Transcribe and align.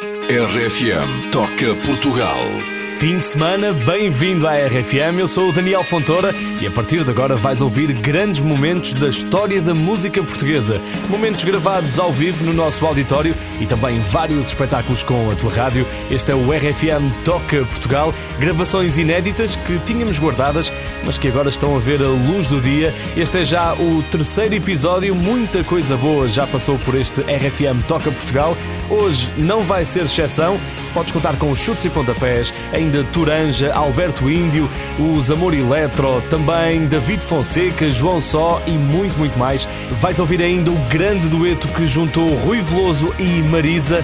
RFM 0.00 1.28
Toca 1.32 1.74
Portugal. 1.84 2.77
Fim 2.96 3.18
de 3.18 3.26
semana, 3.26 3.72
bem-vindo 3.72 4.48
à 4.48 4.54
RFM. 4.56 5.20
Eu 5.20 5.28
sou 5.28 5.50
o 5.50 5.52
Daniel 5.52 5.84
Fontoura 5.84 6.34
e 6.60 6.66
a 6.66 6.70
partir 6.70 7.04
de 7.04 7.10
agora 7.10 7.36
vais 7.36 7.60
ouvir 7.60 7.92
grandes 7.92 8.42
momentos 8.42 8.92
da 8.92 9.08
história 9.08 9.62
da 9.62 9.72
música 9.72 10.20
portuguesa. 10.20 10.80
Momentos 11.08 11.44
gravados 11.44 12.00
ao 12.00 12.12
vivo 12.12 12.44
no 12.44 12.52
nosso 12.52 12.84
auditório 12.84 13.36
e 13.60 13.66
também 13.66 14.00
vários 14.00 14.48
espetáculos 14.48 15.04
com 15.04 15.30
a 15.30 15.36
tua 15.36 15.52
rádio. 15.52 15.86
Este 16.10 16.32
é 16.32 16.34
o 16.34 16.50
RFM 16.50 17.22
Toca 17.24 17.64
Portugal. 17.66 18.12
Gravações 18.40 18.98
inéditas 18.98 19.54
que 19.54 19.78
tínhamos 19.78 20.18
guardadas, 20.18 20.72
mas 21.04 21.16
que 21.16 21.28
agora 21.28 21.48
estão 21.48 21.76
a 21.76 21.78
ver 21.78 22.02
a 22.02 22.08
luz 22.08 22.48
do 22.48 22.60
dia. 22.60 22.92
Este 23.16 23.38
é 23.38 23.44
já 23.44 23.74
o 23.74 24.02
terceiro 24.10 24.54
episódio. 24.56 25.14
Muita 25.14 25.62
coisa 25.62 25.96
boa 25.96 26.26
já 26.26 26.48
passou 26.48 26.76
por 26.80 26.96
este 26.96 27.20
RFM 27.20 27.80
Toca 27.86 28.10
Portugal. 28.10 28.56
Hoje 28.90 29.30
não 29.36 29.60
vai 29.60 29.84
ser 29.84 30.06
exceção. 30.06 30.58
Podes 30.92 31.12
contar 31.12 31.36
com 31.36 31.52
os 31.52 31.60
chutes 31.60 31.84
e 31.84 31.90
pontapés 31.90 32.52
em 32.72 32.87
ainda 32.88 33.04
Turanja, 33.04 33.72
Alberto 33.74 34.30
Índio, 34.30 34.68
os 34.98 35.30
Amor 35.30 35.52
Eletro, 35.52 36.22
também 36.30 36.86
David 36.86 37.22
Fonseca, 37.22 37.90
João 37.90 38.18
Só 38.18 38.62
e 38.66 38.70
muito, 38.70 39.18
muito 39.18 39.38
mais. 39.38 39.68
Vais 39.90 40.18
ouvir 40.18 40.40
ainda 40.40 40.70
o 40.70 40.76
grande 40.88 41.28
dueto 41.28 41.68
que 41.68 41.86
juntou 41.86 42.26
Rui 42.28 42.60
Veloso 42.62 43.14
e 43.18 43.42
Marisa. 43.50 44.02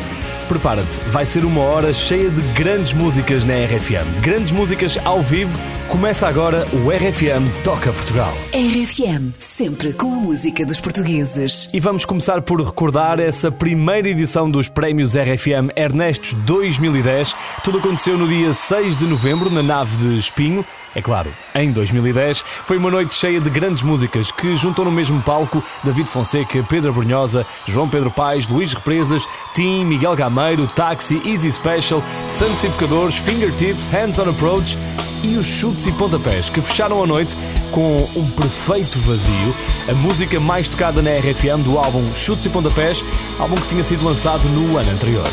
Prepara-te, 0.49 1.01
vai 1.09 1.25
ser 1.25 1.45
uma 1.45 1.63
hora 1.63 1.93
cheia 1.93 2.31
de 2.31 2.43
grandes 2.53 2.93
músicas 2.93 3.47
na 3.47 3.55
RFM. 3.55 4.21
Grandes 4.21 4.53
músicas 4.53 4.99
ao 5.03 5.23
vivo. 5.23 5.59
Começa 5.89 6.27
agora 6.27 6.67
o 6.73 6.91
RFM 6.91 7.63
Toca 7.63 7.93
Portugal. 7.93 8.33
RFM, 8.53 9.33
sempre 9.39 9.93
com 9.93 10.13
a 10.13 10.17
música 10.17 10.65
dos 10.67 10.81
portugueses. 10.81 11.69
E 11.73 11.81
vamos 11.81 12.05
começar 12.05 12.43
por 12.43 12.61
recordar 12.61 13.21
essa 13.21 13.51
primeira 13.51 14.09
edição 14.09 14.51
dos 14.51 14.69
Prémios 14.69 15.15
RFM 15.15 15.71
Ernestos 15.77 16.35
2010. 16.35 17.35
Tudo 17.63 17.79
aconteceu 17.79 18.19
no 18.19 18.29
dia 18.29 18.53
6 18.65 18.97
de 18.97 19.07
novembro, 19.07 19.51
na 19.51 19.63
nave 19.63 19.95
de 19.99 20.19
Espinho. 20.19 20.65
É 20.95 21.03
claro, 21.03 21.31
em 21.55 21.71
2010 21.71 22.43
foi 22.65 22.79
uma 22.79 22.91
noite 22.91 23.15
cheia 23.15 23.39
de 23.39 23.51
grandes 23.51 23.83
músicas 23.83 24.31
que 24.31 24.57
juntou 24.57 24.87
no 24.87 24.91
mesmo 24.91 25.21
palco 25.21 25.63
David 25.83 26.09
Fonseca, 26.09 26.65
Pedro 26.67 26.91
Brunhosa, 26.91 27.45
João 27.67 27.87
Pedro 27.87 28.11
Paes, 28.11 28.49
Luís 28.49 28.73
Represas, 28.73 29.29
Tim, 29.53 29.85
Miguel 29.85 30.17
Gameiro, 30.17 30.67
Taxi, 30.67 31.21
Easy 31.29 31.53
Special, 31.53 32.03
Santos 32.27 32.65
e 32.65 33.21
Fingertips, 33.21 33.89
Hands 33.89 34.19
on 34.19 34.31
Approach 34.31 34.79
e 35.23 35.37
os 35.37 35.47
chutes 35.47 35.87
e 35.87 35.93
pontapés 35.93 36.49
que 36.49 36.63
fecharam 36.63 37.03
a 37.03 37.07
noite 37.07 37.37
com 37.71 38.09
um 38.17 38.31
perfeito 38.31 38.99
vazio, 39.01 39.55
a 39.91 39.93
música 39.93 40.41
mais 40.41 40.69
tocada 40.69 41.03
na 41.03 41.11
RFM 41.11 41.63
do 41.63 41.77
álbum 41.77 42.03
Chutes 42.15 42.47
e 42.47 42.49
Pontapés, 42.49 43.05
álbum 43.39 43.57
que 43.57 43.69
tinha 43.69 43.85
sido 43.85 44.07
lançado 44.07 44.49
no 44.49 44.79
ano 44.79 44.91
anterior. 44.91 45.29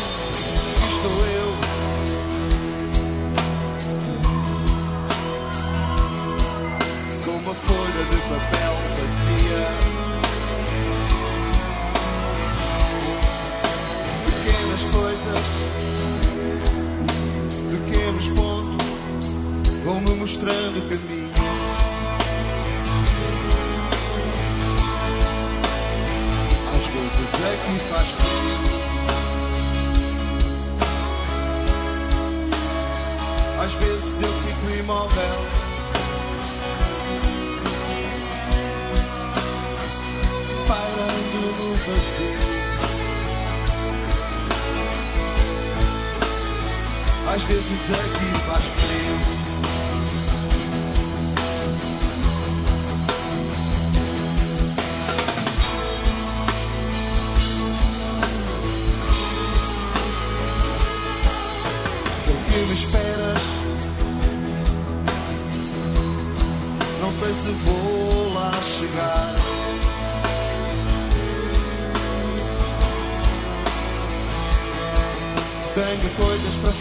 uma 7.52 7.54
folha 7.54 8.04
de 8.04 8.16
papel 8.16 8.74
vazia. 8.96 9.62
Pequenas 14.24 14.82
coisas, 14.84 15.46
pequenos 17.70 18.28
pontos 18.28 18.86
vão 19.84 20.00
me 20.00 20.14
mostrando 20.14 20.78
o 20.78 20.82
caminho. 20.88 21.32
Às 26.74 26.84
vezes 26.86 27.30
é 27.44 27.52
aqui 27.52 27.74
faz 27.90 28.08
frio. 28.08 28.60
Às 33.62 33.72
vezes 33.74 34.22
eu 34.22 34.32
fico 34.32 34.70
imóvel. 34.80 35.71
fazer. 41.84 42.36
Às 47.34 47.42
vezes 47.42 47.90
é 47.90 47.94
aqui 47.94 48.28
faz 48.46 48.64
frio. 48.64 48.91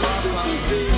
vazio. 0.00 0.89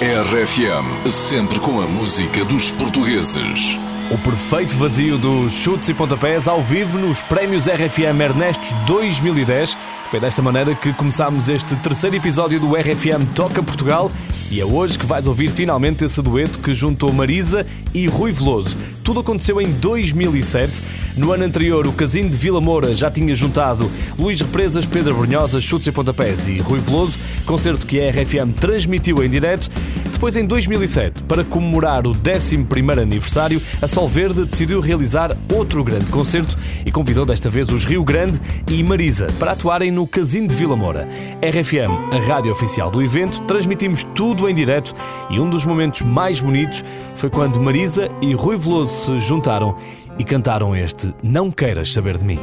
RFM, 0.00 1.10
sempre 1.10 1.58
com 1.60 1.80
a 1.80 1.86
música 1.86 2.44
dos 2.44 2.70
portugueses. 2.72 3.78
O 4.10 4.18
perfeito 4.18 4.76
vazio 4.76 5.16
dos 5.16 5.52
chutes 5.52 5.88
e 5.88 5.94
pontapés 5.94 6.46
ao 6.46 6.60
vivo 6.60 6.98
nos 6.98 7.22
Prémios 7.22 7.66
RFM 7.66 8.20
Ernestos 8.20 8.72
2010. 8.86 9.76
Foi 10.14 10.20
desta 10.20 10.40
maneira 10.40 10.76
que 10.76 10.92
começámos 10.92 11.48
este 11.48 11.74
terceiro 11.74 12.14
episódio 12.14 12.60
do 12.60 12.76
RFM 12.76 13.34
Toca 13.34 13.60
Portugal 13.60 14.12
e 14.48 14.60
é 14.60 14.64
hoje 14.64 14.96
que 14.96 15.04
vais 15.04 15.26
ouvir 15.26 15.50
finalmente 15.50 16.04
esse 16.04 16.22
dueto 16.22 16.60
que 16.60 16.72
juntou 16.72 17.12
Marisa 17.12 17.66
e 17.92 18.06
Rui 18.06 18.30
Veloso. 18.30 18.76
Tudo 19.02 19.18
aconteceu 19.18 19.60
em 19.60 19.70
2007. 19.72 20.80
No 21.16 21.32
ano 21.32 21.44
anterior, 21.44 21.86
o 21.86 21.92
Casino 21.92 22.30
de 22.30 22.36
Vila 22.36 22.60
Moura 22.60 22.94
já 22.94 23.10
tinha 23.10 23.34
juntado 23.34 23.90
Luís 24.16 24.40
Represas, 24.40 24.86
Pedro 24.86 25.14
Brunhosa, 25.14 25.60
Chutes 25.60 25.88
e 25.88 25.92
Pontapés 25.92 26.46
e 26.46 26.58
Rui 26.58 26.78
Veloso, 26.78 27.18
concerto 27.44 27.84
que 27.84 28.00
a 28.00 28.10
RFM 28.10 28.54
transmitiu 28.58 29.22
em 29.22 29.28
direto. 29.28 29.68
Depois, 30.12 30.36
em 30.36 30.46
2007, 30.46 31.24
para 31.24 31.44
comemorar 31.44 32.06
o 32.06 32.14
11º 32.14 33.02
aniversário, 33.02 33.60
a 33.82 33.88
Sol 33.88 34.08
Verde 34.08 34.44
decidiu 34.46 34.80
realizar 34.80 35.36
outro 35.52 35.84
grande 35.84 36.10
concerto 36.10 36.56
e 36.86 36.90
convidou 36.90 37.26
desta 37.26 37.50
vez 37.50 37.68
os 37.68 37.84
Rio 37.84 38.04
Grande 38.04 38.40
e 38.70 38.82
Marisa 38.82 39.26
para 39.38 39.52
atuarem 39.52 39.90
no 39.90 40.03
Casino 40.06 40.48
de 40.48 40.54
Vila 40.54 40.76
Moura. 40.76 41.08
RFM, 41.42 42.12
a 42.12 42.18
rádio 42.26 42.52
oficial 42.52 42.90
do 42.90 43.02
evento, 43.02 43.40
transmitimos 43.42 44.04
tudo 44.14 44.48
em 44.48 44.54
direto 44.54 44.94
e 45.30 45.38
um 45.38 45.48
dos 45.48 45.64
momentos 45.64 46.02
mais 46.02 46.40
bonitos 46.40 46.84
foi 47.14 47.30
quando 47.30 47.60
Marisa 47.60 48.10
e 48.20 48.34
Rui 48.34 48.56
Veloso 48.56 48.90
se 48.90 49.20
juntaram 49.20 49.76
e 50.18 50.24
cantaram 50.24 50.74
este 50.74 51.14
Não 51.22 51.50
Queiras 51.50 51.92
Saber 51.92 52.18
de 52.18 52.24
Mim. 52.24 52.38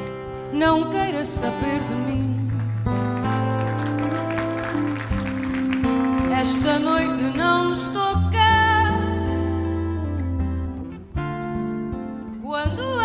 Não 0.53 0.91
queiras 0.91 1.29
saber 1.29 1.79
de 1.79 1.95
mim. 2.11 2.51
Esta 6.37 6.77
noite 6.79 7.37
não 7.37 7.71
estou 7.71 8.13
cá. 8.31 8.93
Quando 12.41 13.00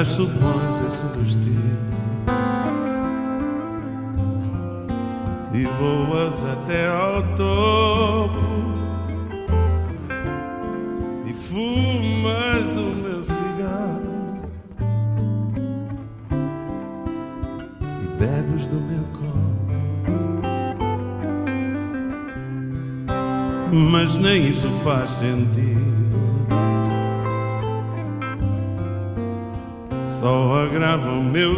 Mas 0.00 0.08
supões 0.08 0.86
esse 0.88 1.04
vestido 1.18 1.78
e 5.52 5.66
voas 5.78 6.42
até 6.42 6.88
ao 6.88 7.22
topo 7.36 8.72
e 11.26 11.34
fumas 11.34 12.64
do 12.74 12.96
meu 13.02 13.22
cigarro 13.22 14.40
e 18.02 18.06
bebes 18.18 18.66
do 18.68 18.76
meu 18.76 19.04
copo. 19.12 19.68
Mas 23.70 24.16
nem 24.16 24.48
isso 24.48 24.70
faz 24.82 25.10
sentido. 25.10 25.79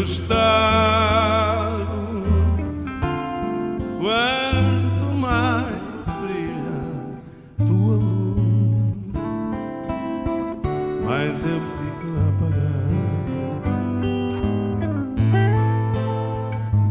O 0.03 0.05
meu 0.05 0.05
estado. 0.05 1.87
Quanto 4.01 5.05
mais 5.17 5.77
brilha 6.21 6.81
tua 7.67 7.95
luz, 7.95 9.13
mais 11.05 11.45
eu 11.45 11.61
fico 11.61 12.09
apagado. 12.29 12.97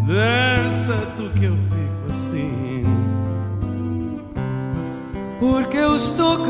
Dança 0.08 0.96
tu 1.18 1.30
que 1.38 1.46
eu 1.46 1.58
fico 1.58 2.12
assim. 2.12 2.84
Porque 5.40 5.78
eu 5.78 5.96
estou 5.98 6.44
que 6.44 6.50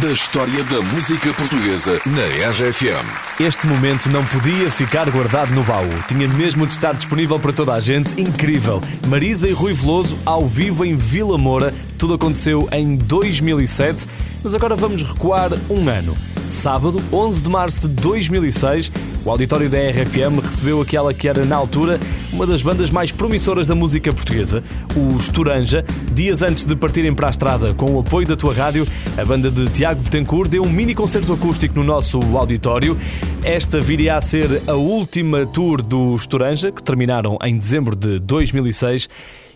Da 0.00 0.12
história 0.12 0.62
da 0.62 0.80
música 0.80 1.32
portuguesa 1.32 2.00
na 2.06 2.48
RFM. 2.48 3.40
Este 3.40 3.66
momento 3.66 4.08
não 4.08 4.24
podia 4.24 4.70
ficar 4.70 5.10
guardado 5.10 5.52
no 5.52 5.64
baú. 5.64 5.90
Tinha 6.06 6.28
mesmo 6.28 6.64
de 6.64 6.74
estar 6.74 6.94
disponível 6.94 7.40
para 7.40 7.52
toda 7.52 7.74
a 7.74 7.80
gente. 7.80 8.20
Incrível! 8.20 8.80
Marisa 9.08 9.48
e 9.48 9.52
Rui 9.52 9.72
Veloso 9.72 10.16
ao 10.24 10.46
vivo 10.46 10.84
em 10.84 10.94
Vila 10.94 11.36
Moura. 11.36 11.74
Tudo 11.98 12.14
aconteceu 12.14 12.68
em 12.70 12.94
2007, 12.94 14.06
mas 14.44 14.54
agora 14.54 14.76
vamos 14.76 15.02
recuar 15.02 15.50
um 15.68 15.88
ano. 15.88 16.16
Sábado, 16.52 17.02
11 17.12 17.42
de 17.42 17.50
março 17.50 17.88
de 17.88 17.94
2006, 17.96 18.92
o 19.24 19.30
auditório 19.30 19.68
da 19.68 19.78
RFM 19.78 20.40
recebeu 20.40 20.80
aquela 20.80 21.12
que 21.12 21.28
era, 21.28 21.44
na 21.44 21.56
altura, 21.56 21.98
uma 22.38 22.46
das 22.46 22.62
bandas 22.62 22.92
mais 22.92 23.10
promissoras 23.10 23.66
da 23.66 23.74
música 23.74 24.12
portuguesa, 24.12 24.62
os 24.94 25.28
Turanja. 25.28 25.84
Dias 26.14 26.40
antes 26.40 26.64
de 26.64 26.76
partirem 26.76 27.12
para 27.12 27.26
a 27.26 27.30
estrada 27.30 27.74
com 27.74 27.96
o 27.96 27.98
apoio 27.98 28.28
da 28.28 28.36
tua 28.36 28.54
rádio, 28.54 28.86
a 29.16 29.24
banda 29.24 29.50
de 29.50 29.68
Tiago 29.70 30.00
Betancourt 30.00 30.48
deu 30.48 30.62
um 30.62 30.70
mini 30.70 30.94
concerto 30.94 31.32
acústico 31.32 31.74
no 31.74 31.82
nosso 31.82 32.20
auditório. 32.36 32.96
Esta 33.42 33.80
viria 33.80 34.14
a 34.14 34.20
ser 34.20 34.62
a 34.68 34.74
última 34.74 35.46
tour 35.46 35.82
dos 35.82 36.28
Turanja, 36.28 36.70
que 36.70 36.80
terminaram 36.80 37.36
em 37.42 37.58
dezembro 37.58 37.96
de 37.96 38.20
2006. 38.20 39.08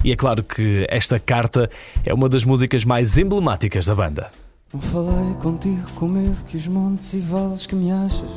E 0.04 0.10
é 0.10 0.16
claro 0.16 0.42
que 0.42 0.84
esta 0.88 1.20
carta 1.20 1.70
é 2.04 2.12
uma 2.12 2.28
das 2.28 2.44
músicas 2.44 2.84
mais 2.84 3.16
emblemáticas 3.16 3.86
da 3.86 3.94
banda. 3.94 4.28
Não 4.74 4.80
falei 4.80 5.34
contigo 5.34 5.86
com 5.94 6.08
medo 6.08 6.44
que 6.48 6.56
os 6.56 6.66
montes 6.66 7.14
e 7.14 7.20
vales 7.20 7.64
que 7.64 7.76
me 7.76 7.92
achas 7.92 8.28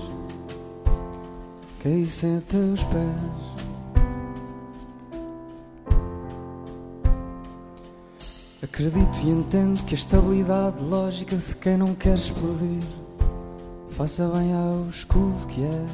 caíssem 1.82 2.38
a 2.38 2.42
teus 2.42 2.84
pés. 2.84 3.45
Acredito 8.65 9.19
e 9.24 9.29
entendo 9.29 9.84
que 9.86 9.93
a 9.93 9.98
estabilidade 9.98 10.81
lógica 10.81 11.36
de 11.36 11.55
quem 11.57 11.77
não 11.77 11.93
quer 11.93 12.15
explodir 12.15 12.81
faça 13.89 14.27
bem 14.29 14.55
ao 14.55 14.89
escudo 14.89 15.45
que 15.45 15.62
és. 15.62 15.91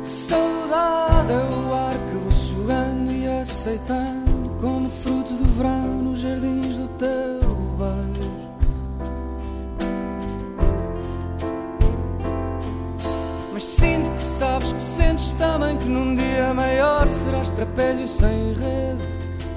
Saudade 0.00 1.32
é 1.32 1.68
o 1.68 1.74
ar 1.74 1.92
que 1.92 2.16
vou 2.18 2.30
sugando 2.30 3.10
e 3.10 3.26
aceitando 3.26 4.50
como 4.60 4.88
fruto 4.88 5.34
do 5.34 5.46
verão 5.46 5.88
nos 6.00 6.20
jardins 6.20 6.76
do 6.76 6.88
teu 6.98 7.39
Mas 13.60 13.68
sinto 13.68 14.08
que 14.16 14.22
sabes 14.22 14.72
que 14.72 14.82
sentes 14.82 15.34
também 15.34 15.76
que 15.76 15.84
num 15.84 16.14
dia 16.14 16.54
maior 16.54 17.06
serás 17.06 17.50
trapézio 17.50 18.08
sem 18.08 18.54
rede 18.54 19.04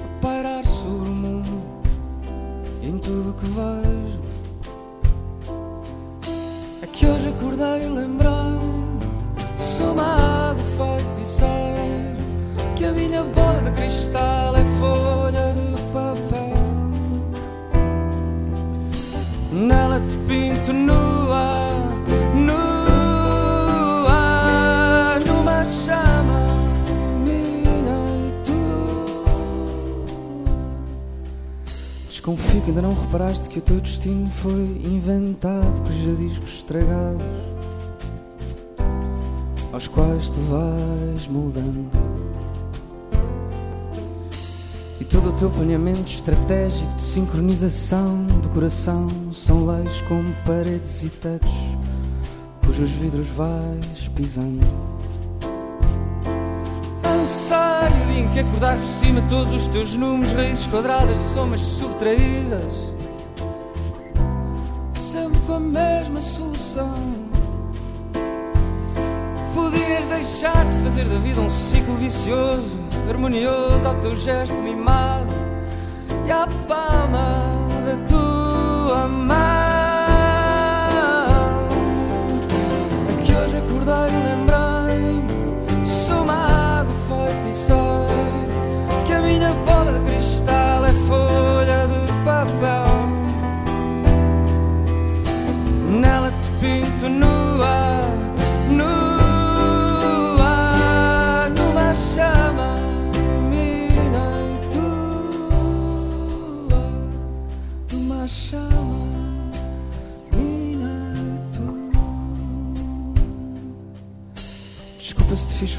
a 0.04 0.20
pairar 0.20 0.62
sobre 0.66 1.08
o 1.08 1.12
mundo 1.12 1.62
em 2.82 2.98
tudo 2.98 3.30
o 3.30 3.32
que 3.32 3.46
vejo. 3.46 4.20
É 6.82 6.86
que 6.86 7.06
hoje 7.06 7.28
acordei 7.30 7.88
lembrei 7.88 8.28
sou 9.56 9.92
uma 9.94 10.50
água 10.50 10.64
feiticeira 10.76 12.14
que 12.76 12.84
a 12.84 12.92
minha 12.92 13.24
bola 13.24 13.62
de 13.62 13.70
cristal 13.70 14.54
é 14.54 14.64
folha 14.78 15.54
de 15.54 15.82
papel. 15.94 16.52
Nela 19.50 19.98
te 20.00 20.18
pinto 20.28 20.74
nua, 20.74 21.63
Desconfio 32.24 32.62
que 32.62 32.70
ainda 32.70 32.80
não 32.80 32.94
reparaste 32.94 33.50
que 33.50 33.58
o 33.58 33.60
teu 33.60 33.78
destino 33.78 34.26
foi 34.30 34.80
inventado 34.82 35.82
por 35.82 35.92
jadiscos 35.92 36.54
estragados 36.54 37.22
aos 39.70 39.86
quais 39.88 40.30
te 40.30 40.40
vais 40.40 41.28
moldando. 41.28 41.90
E 44.98 45.04
todo 45.04 45.28
o 45.28 45.32
teu 45.34 45.50
planeamento 45.50 46.10
estratégico 46.10 46.94
de 46.94 47.02
sincronização 47.02 48.24
do 48.42 48.48
coração 48.48 49.06
são 49.34 49.66
leis 49.66 50.00
como 50.08 50.32
paredes 50.46 51.04
e 51.04 51.10
tetos, 51.10 51.76
cujos 52.64 52.92
vidros 52.92 53.28
vais 53.28 54.08
pisando. 54.14 54.64
Anseio 57.04 57.64
o 58.16 58.43
acordares 58.54 58.80
por 58.80 58.88
cima 58.88 59.22
todos 59.28 59.52
os 59.52 59.66
teus 59.66 59.96
números, 59.96 60.32
raízes 60.32 60.66
quadradas, 60.68 61.18
somas 61.18 61.60
subtraídas, 61.60 62.92
sempre 64.94 65.40
com 65.40 65.54
a 65.54 65.60
mesma 65.60 66.22
solução. 66.22 66.94
Podias 69.52 70.06
deixar 70.06 70.64
de 70.64 70.84
fazer 70.84 71.04
da 71.04 71.18
vida 71.18 71.40
um 71.40 71.50
ciclo 71.50 71.94
vicioso, 71.96 72.78
harmonioso 73.08 73.86
ao 73.86 73.94
teu 73.96 74.14
gesto 74.14 74.56
mimado 74.62 75.32
e 76.26 76.30
à 76.30 76.46
palma 76.68 77.42
da 77.84 77.96
tua 78.06 79.08
mão. 79.08 79.34
É 83.10 83.22
que 83.24 83.32
hoje 83.32 83.56
acordei 83.56 84.43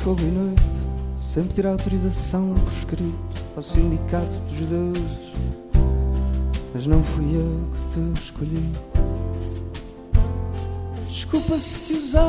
fogo 0.06 0.22
e 0.22 0.26
noite, 0.26 0.62
sem 1.20 1.46
pedir 1.46 1.66
autorização 1.66 2.54
por 2.54 2.72
escrito 2.72 3.44
ao 3.56 3.62
sindicato 3.64 4.38
dos 4.42 4.70
deuses, 4.70 5.34
mas 6.72 6.86
não 6.86 7.02
fui 7.02 7.26
eu 7.36 7.64
que 7.72 8.14
te 8.14 8.22
escolhi. 8.22 8.72
Desculpa 11.10 11.58
se 11.58 11.82
te 11.82 11.94
usei 11.94 12.22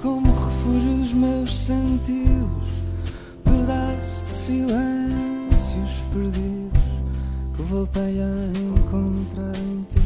como 0.00 0.30
refúgio 0.30 0.98
dos 0.98 1.12
meus 1.12 1.52
sentidos, 1.52 2.68
pedaços 3.42 4.22
de 4.22 4.30
silêncios 4.30 5.90
perdidos 6.12 6.84
que 7.56 7.62
voltei 7.62 8.22
a 8.22 8.52
encontrar 8.56 9.56
em 9.56 9.84
ti. 9.90 10.03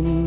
Não 0.00 0.21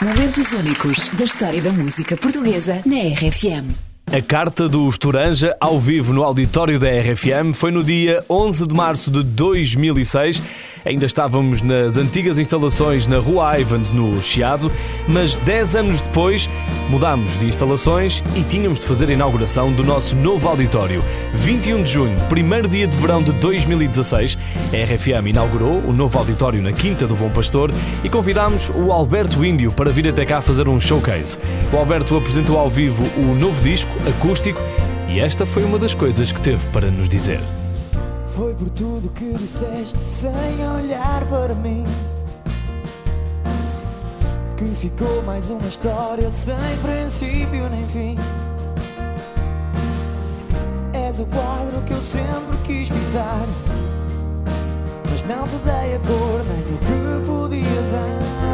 Momentos 0.00 0.52
únicos 0.52 1.08
da 1.08 1.24
história 1.24 1.60
da 1.60 1.72
música 1.72 2.16
portuguesa 2.16 2.80
na 2.86 2.98
RFM. 2.98 3.74
A 4.06 4.22
carta 4.22 4.68
do 4.68 4.88
Estoranja, 4.88 5.56
ao 5.60 5.78
vivo 5.80 6.14
no 6.14 6.22
auditório 6.22 6.78
da 6.78 6.88
RFM, 6.88 7.52
foi 7.52 7.72
no 7.72 7.82
dia 7.82 8.24
11 8.30 8.68
de 8.68 8.74
março 8.76 9.10
de 9.10 9.24
2006. 9.24 10.40
Ainda 10.84 11.06
estávamos 11.06 11.62
nas 11.62 11.96
antigas 11.96 12.38
instalações 12.38 13.06
na 13.06 13.18
Rua 13.18 13.58
Ivans, 13.58 13.92
no 13.92 14.20
Chiado, 14.20 14.70
mas 15.06 15.36
10 15.36 15.76
anos 15.76 16.02
depois 16.02 16.48
mudámos 16.88 17.36
de 17.36 17.46
instalações 17.46 18.22
e 18.34 18.42
tínhamos 18.42 18.80
de 18.80 18.86
fazer 18.86 19.08
a 19.08 19.12
inauguração 19.12 19.72
do 19.72 19.84
nosso 19.84 20.16
novo 20.16 20.48
auditório. 20.48 21.04
21 21.34 21.82
de 21.82 21.92
junho, 21.92 22.20
primeiro 22.28 22.68
dia 22.68 22.86
de 22.86 22.96
verão 22.96 23.22
de 23.22 23.32
2016, 23.32 24.38
a 24.72 24.94
RFM 24.94 25.28
inaugurou 25.28 25.78
o 25.86 25.92
novo 25.92 26.18
auditório 26.18 26.62
na 26.62 26.72
Quinta 26.72 27.06
do 27.06 27.14
Bom 27.14 27.30
Pastor 27.30 27.70
e 28.02 28.08
convidámos 28.08 28.70
o 28.70 28.92
Alberto 28.92 29.44
Índio 29.44 29.72
para 29.72 29.90
vir 29.90 30.08
até 30.08 30.24
cá 30.24 30.40
fazer 30.40 30.68
um 30.68 30.80
showcase. 30.80 31.38
O 31.72 31.76
Alberto 31.76 32.16
apresentou 32.16 32.58
ao 32.58 32.70
vivo 32.70 33.04
o 33.16 33.34
novo 33.34 33.62
disco, 33.62 33.90
acústico, 34.08 34.60
e 35.08 35.20
esta 35.20 35.46
foi 35.46 35.64
uma 35.64 35.78
das 35.78 35.94
coisas 35.94 36.32
que 36.32 36.40
teve 36.40 36.66
para 36.68 36.90
nos 36.90 37.08
dizer. 37.08 37.40
Foi 38.38 38.54
por 38.54 38.70
tudo 38.70 39.08
que 39.08 39.34
disseste 39.34 39.98
sem 39.98 40.30
olhar 40.76 41.26
para 41.28 41.52
mim. 41.56 41.82
Que 44.56 44.64
ficou 44.76 45.24
mais 45.24 45.50
uma 45.50 45.66
história 45.66 46.30
sem 46.30 46.54
princípio 46.80 47.68
nem 47.68 47.84
fim. 47.88 48.16
És 50.92 51.18
o 51.18 51.26
quadro 51.26 51.82
que 51.84 51.92
eu 51.92 52.02
sempre 52.04 52.56
quis 52.58 52.88
pintar. 52.88 53.44
Mas 55.10 55.24
não 55.24 55.48
te 55.48 55.56
dei 55.56 55.96
a 55.96 55.98
cor 55.98 56.44
nem 56.44 56.62
o 56.62 56.78
que 56.78 57.26
podia 57.26 57.82
dar 57.90 58.47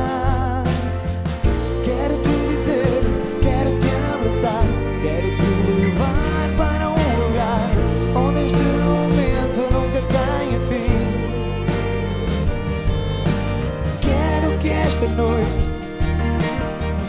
esta 15.04 15.08
noite. 15.08 15.50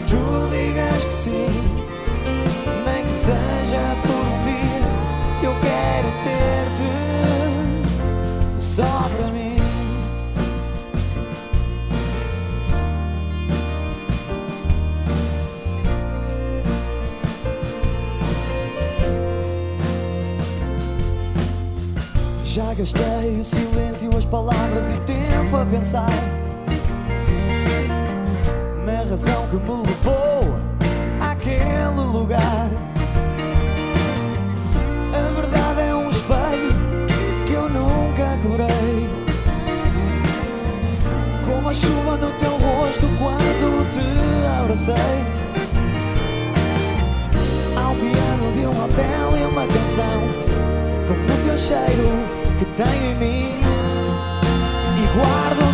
Tu 0.08 0.48
digas 0.50 1.04
que 1.04 1.12
sim 1.12 1.48
Nem 2.84 3.04
que 3.04 3.12
seja 3.12 3.96
por 4.02 4.14
um 4.14 4.42
dia 4.44 4.82
Eu 5.42 5.54
quero 5.60 6.08
ter-te 6.24 6.90
Só 8.60 9.08
para 9.16 9.26
mim. 9.32 9.56
Já 22.44 22.72
gastei 22.74 23.40
o 23.40 23.44
silêncio, 23.44 24.16
as 24.16 24.24
palavras 24.24 24.88
e 24.88 24.92
o 24.92 25.00
tempo 25.00 25.56
a 25.56 25.66
pensar 25.66 26.45
razão 29.16 29.46
que 29.48 29.56
me 29.56 29.70
levou 29.70 30.60
àquele 31.20 32.12
lugar. 32.12 32.68
A 35.14 35.40
verdade 35.40 35.80
é 35.80 35.94
um 35.94 36.10
espelho 36.10 36.70
que 37.46 37.52
eu 37.54 37.68
nunca 37.70 38.38
curei. 38.42 39.08
Como 41.46 41.68
a 41.70 41.72
chuva 41.72 42.16
no 42.18 42.30
teu 42.32 42.58
rosto 42.58 43.06
quando 43.18 43.88
te 43.88 44.04
abracei. 44.60 44.94
Há 47.74 47.88
um 47.88 47.96
piano 47.96 48.52
de 48.52 48.66
um 48.66 48.84
hotel 48.84 49.38
e 49.38 49.44
uma 49.46 49.66
canção 49.66 50.20
como 51.08 51.24
o 51.24 51.44
teu 51.46 51.56
cheiro 51.56 52.08
que 52.58 52.66
tenho 52.66 53.12
em 53.12 53.14
mim. 53.14 53.60
E 54.98 55.06
guardo 55.16 55.65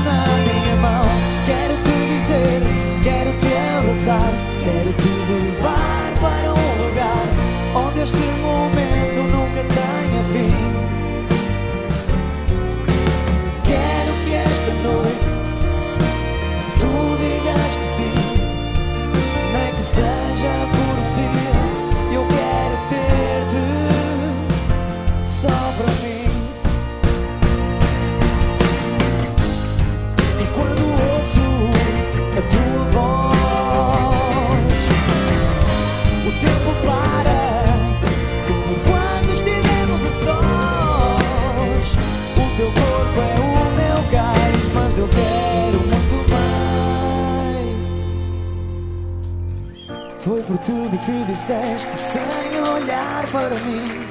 por 50.53 50.59
tudo 50.59 50.99
que 50.99 51.25
disseste 51.25 51.97
sem 51.97 52.61
olhar 52.61 53.27
para 53.33 53.55
mim 53.61 54.03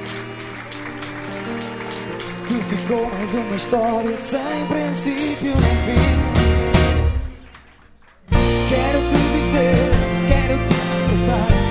que 2.48 2.54
ficou 2.64 3.08
mais 3.10 3.32
uma 3.34 3.54
história 3.54 4.16
sem 4.16 4.66
princípio 4.66 5.52
nem 5.60 5.76
fim. 5.86 6.22
Quero 8.68 8.98
te 9.08 9.20
dizer, 9.38 9.90
quero 10.28 10.58
te 10.66 10.74
abraçar, 11.04 11.61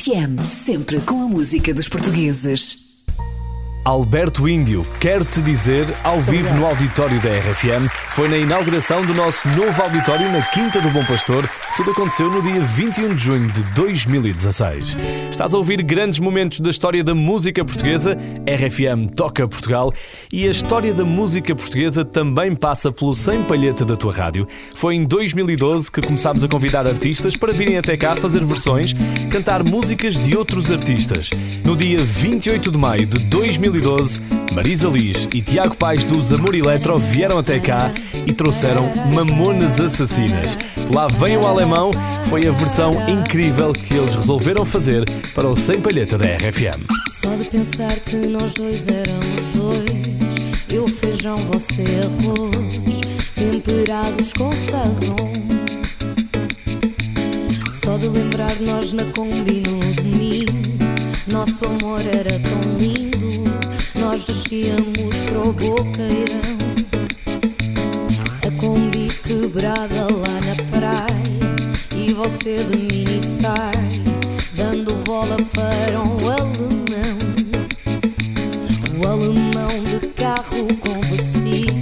RFM, 0.00 0.48
sempre 0.48 0.98
com 1.00 1.22
a 1.22 1.28
música 1.28 1.74
dos 1.74 1.86
portugueses. 1.86 2.90
Alberto 3.84 4.48
Índio, 4.48 4.86
quero-te 4.98 5.42
dizer, 5.42 5.86
ao 6.02 6.18
vivo 6.22 6.54
no 6.54 6.64
auditório 6.64 7.20
da 7.20 7.28
RFM, 7.28 7.86
foi 8.10 8.28
na 8.28 8.36
inauguração 8.36 9.02
do 9.02 9.14
nosso 9.14 9.48
novo 9.50 9.82
auditório 9.82 10.30
na 10.32 10.42
Quinta 10.42 10.80
do 10.80 10.90
Bom 10.90 11.04
Pastor. 11.04 11.48
Tudo 11.76 11.92
aconteceu 11.92 12.30
no 12.30 12.42
dia 12.42 12.60
21 12.60 13.14
de 13.14 13.22
junho 13.22 13.50
de 13.52 13.62
2016. 13.74 14.96
Estás 15.30 15.54
a 15.54 15.56
ouvir 15.56 15.82
grandes 15.82 16.18
momentos 16.18 16.60
da 16.60 16.70
história 16.70 17.04
da 17.04 17.14
música 17.14 17.64
portuguesa. 17.64 18.16
RFM 18.46 19.14
toca 19.14 19.46
Portugal 19.46 19.92
e 20.32 20.46
a 20.46 20.50
história 20.50 20.92
da 20.92 21.04
música 21.04 21.54
portuguesa 21.54 22.04
também 22.04 22.54
passa 22.54 22.90
pelo 22.90 23.14
Sem 23.14 23.42
Palheta 23.44 23.84
da 23.84 23.96
tua 23.96 24.12
rádio. 24.12 24.46
Foi 24.74 24.94
em 24.96 25.04
2012 25.04 25.90
que 25.90 26.02
começámos 26.02 26.42
a 26.42 26.48
convidar 26.48 26.86
artistas 26.86 27.36
para 27.36 27.52
virem 27.52 27.78
até 27.78 27.96
cá 27.96 28.16
fazer 28.16 28.44
versões, 28.44 28.92
cantar 29.30 29.62
músicas 29.62 30.16
de 30.22 30.36
outros 30.36 30.70
artistas. 30.70 31.30
No 31.64 31.76
dia 31.76 31.98
28 31.98 32.72
de 32.72 32.78
maio 32.78 33.06
de 33.06 33.24
2012, 33.26 34.20
Marisa 34.52 34.88
Liz 34.88 35.28
e 35.32 35.40
Tiago 35.40 35.76
Pais 35.76 36.04
dos 36.04 36.32
Amor 36.32 36.54
Eletro 36.54 36.98
vieram 36.98 37.38
até 37.38 37.60
cá 37.60 37.90
e 38.26 38.32
trouxeram 38.32 38.92
Mamonas 39.14 39.80
Assassinas. 39.80 40.58
Lá 40.90 41.08
vem 41.08 41.36
o 41.36 41.46
alemão, 41.46 41.90
foi 42.24 42.46
a 42.46 42.50
versão 42.50 42.92
incrível 43.08 43.72
que 43.72 43.94
eles 43.94 44.14
resolveram 44.14 44.64
fazer 44.64 45.04
para 45.34 45.48
o 45.48 45.56
Sem 45.56 45.80
Palheta 45.80 46.18
da 46.18 46.26
RFM. 46.26 46.80
Só 47.20 47.34
de 47.36 47.48
pensar 47.48 47.94
que 48.00 48.16
nós 48.28 48.54
dois 48.54 48.88
éramos 48.88 49.52
dois 49.54 50.34
Eu 50.72 50.88
feijão, 50.88 51.36
você 51.36 51.84
arroz 52.02 53.00
Temperados 53.34 54.32
com 54.32 54.50
sazon 54.52 55.32
Só 57.84 57.96
de 57.98 58.08
lembrar 58.08 58.58
nós 58.60 58.92
na 58.92 59.04
Kombi 59.06 59.62
no 59.62 59.78
domingo 59.94 60.52
Nosso 61.26 61.66
amor 61.66 62.00
era 62.06 62.38
tão 62.38 62.78
lindo 62.78 63.10
nós 64.00 64.24
descíamos 64.24 65.16
para 65.28 65.38
o 65.38 65.52
boqueirão. 65.52 66.79
Quebrada 69.52 70.02
lá 70.02 70.40
na 70.46 70.54
praia 70.70 71.10
e 71.96 72.12
você 72.12 72.62
de 72.62 72.76
mini 72.76 73.20
sai, 73.20 74.00
dando 74.54 74.94
bola 75.02 75.36
para 75.52 75.98
um 75.98 76.30
alemão. 76.30 77.18
O 78.96 79.08
alemão 79.08 79.82
de 79.82 80.06
carro 80.10 80.72
conversível, 80.76 81.74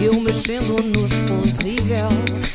eu 0.00 0.20
mexendo 0.20 0.80
nos 0.84 1.12
fusível, 1.12 2.10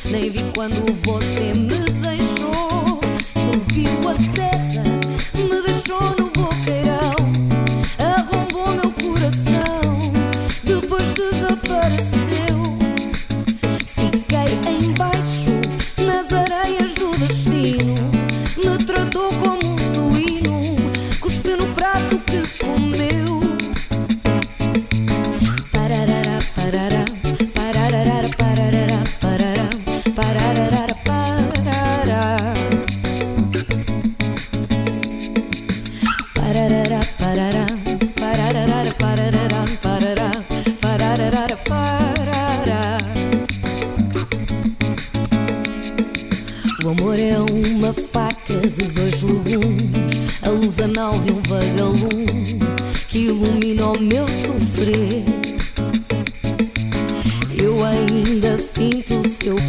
nem 0.10 0.30
vi 0.30 0.46
quando 0.56 0.86
você 1.04 1.54
me 1.60 1.90
deixou. 2.00 3.02
Subiu 3.36 4.10
a 4.10 4.16
serra, 4.16 4.49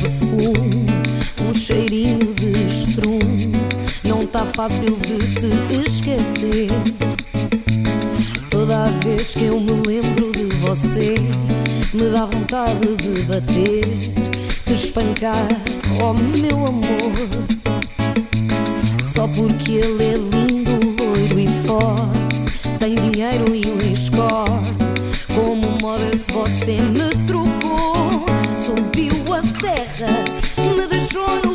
perfume, 0.00 0.86
um 1.46 1.52
cheirinho 1.52 2.34
de 2.34 2.66
estrume. 2.66 3.52
Não 4.04 4.20
tá 4.22 4.46
fácil 4.46 4.96
de 4.96 5.18
te 5.18 5.86
esquecer. 5.86 6.68
Toda 8.48 8.86
vez 9.04 9.34
que 9.34 9.44
eu 9.44 9.60
me 9.60 9.72
lembro 9.86 10.32
de 10.32 10.56
você, 10.56 11.14
me 11.92 12.10
dá 12.10 12.24
vontade 12.24 12.96
de 12.96 13.22
bater, 13.22 13.84
de 14.66 14.74
espancar, 14.74 15.46
oh 16.02 16.14
meu 16.14 16.66
amor. 16.66 17.12
Só 19.14 19.28
porque 19.28 19.72
ele 19.72 20.04
é 20.04 20.14
lindo, 20.14 21.02
loiro 21.02 21.38
e 21.38 21.48
forte, 21.66 22.68
tem 22.78 22.94
dinheiro 22.94 23.54
e 23.54 23.66
um 23.66 23.92
escorte. 23.92 24.74
Como 25.34 25.78
moda 25.80 26.16
se 26.16 26.30
você 26.32 26.72
me 26.82 27.10
trocou, 27.26 27.39
me 31.14 31.49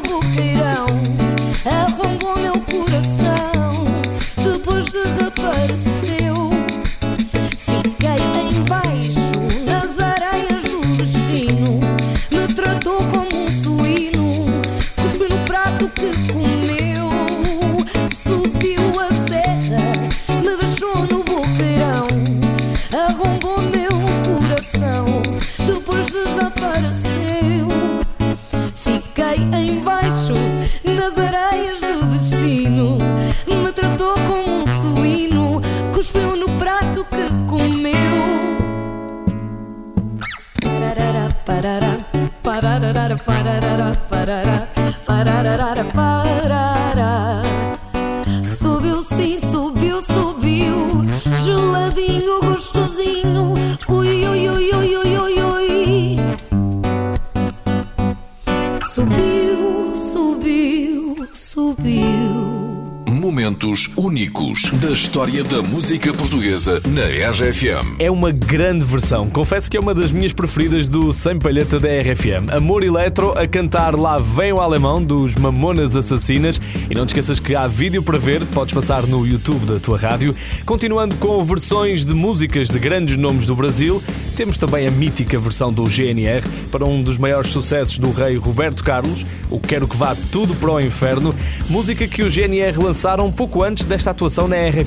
história 64.95 65.43
da 65.43 65.62
música 65.62 66.13
portuguesa 66.13 66.81
na 66.88 67.01
RFM. 67.03 67.99
É 67.99 68.10
uma 68.10 68.31
grande 68.31 68.86
versão. 68.86 69.29
Confesso 69.29 69.69
que 69.69 69.75
é 69.75 69.79
uma 69.79 69.93
das 69.93 70.13
minhas 70.13 70.31
preferidas 70.31 70.88
do 70.88 71.12
Sem 71.12 71.38
Palheta 71.38 71.77
da 71.77 71.89
RFM. 71.89 72.49
Amor 72.49 72.81
Eletro 72.81 73.38
a 73.38 73.45
cantar 73.45 73.93
Lá 73.93 74.17
Vem 74.17 74.53
o 74.53 74.62
Alemão 74.62 75.03
dos 75.03 75.36
Mamonas 75.36 75.97
Assassinas. 75.97 76.62
E 76.89 76.95
não 76.95 77.05
te 77.05 77.10
esqueças 77.10 77.41
que 77.41 77.53
há 77.53 77.67
vídeo 77.67 78.01
para 78.01 78.17
ver, 78.17 78.45
podes 78.45 78.73
passar 78.73 79.05
no 79.05 79.27
YouTube 79.27 79.65
da 79.65 79.81
tua 79.81 79.97
rádio. 79.97 80.34
Continuando 80.65 81.15
com 81.15 81.43
versões 81.43 82.05
de 82.05 82.13
músicas 82.13 82.69
de 82.69 82.79
grandes 82.79 83.17
nomes 83.17 83.45
do 83.45 83.53
Brasil, 83.53 84.01
temos 84.38 84.58
também 84.58 84.88
a 84.88 84.91
mítica 84.91 85.38
versão 85.38 85.73
do 85.73 85.84
GNR 85.89 86.47
para 86.71 86.86
um 86.86 87.03
dos 87.03 87.17
maiores 87.17 87.49
sucessos 87.49 87.97
do 87.97 88.12
rei 88.12 88.38
Roberto 88.38 88.81
Carlos, 88.81 89.25
o 89.49 89.60
Quero 89.60 89.89
que 89.89 89.97
Vá 89.97 90.15
Tudo 90.31 90.55
para 90.55 90.71
o 90.71 90.79
Inferno, 90.79 91.36
música 91.69 92.08
que 92.08 92.23
o 92.23 92.29
GNR 92.29 92.77
lançaram 92.77 93.29
pouco 93.29 93.62
antes 93.62 93.84
desta 93.84 94.12
atuação 94.12 94.47
na 94.47 94.55
RFM. 94.55 94.85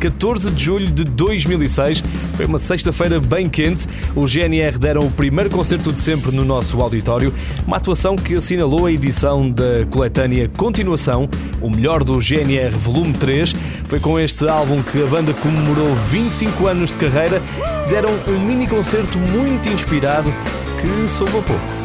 14 0.00 0.50
de 0.50 0.64
julho 0.64 0.86
de 0.86 1.04
2006, 1.04 2.02
foi 2.36 2.46
uma 2.46 2.58
sexta-feira 2.58 3.20
bem 3.20 3.48
quente, 3.48 3.86
o 4.14 4.26
GNR 4.26 4.78
deram 4.78 5.02
o 5.02 5.10
primeiro 5.10 5.50
concerto 5.50 5.92
de 5.92 6.00
sempre 6.00 6.30
no 6.30 6.44
nosso 6.44 6.80
auditório, 6.80 7.32
uma 7.66 7.76
atuação 7.76 8.16
que 8.16 8.36
assinalou 8.36 8.86
a 8.86 8.92
edição 8.92 9.50
da 9.50 9.84
coletânea 9.90 10.50
Continuação, 10.56 11.28
o 11.60 11.68
melhor 11.68 12.04
do 12.04 12.20
GNR 12.20 12.70
Volume 12.76 13.12
3. 13.14 13.54
Foi 13.84 14.00
com 14.00 14.18
este 14.18 14.48
álbum 14.48 14.82
que 14.82 15.02
a 15.02 15.06
banda 15.06 15.32
comemorou 15.34 15.94
25 16.10 16.66
anos 16.66 16.90
de 16.90 16.98
carreira, 16.98 17.42
deram 17.88 18.10
um 18.28 18.38
mini 18.46 18.66
concerto 18.66 19.18
muito 19.18 19.68
inspirado 19.68 20.32
que 20.80 21.08
soube 21.08 21.38
a 21.38 21.42
pouco. 21.42 21.84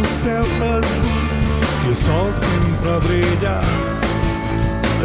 O 0.00 0.22
céu 0.22 0.42
azul 0.42 1.10
e 1.86 1.90
o 1.90 1.94
sol 1.94 2.26
sempre 2.34 2.88
a 2.88 3.00
brilhar. 3.00 3.89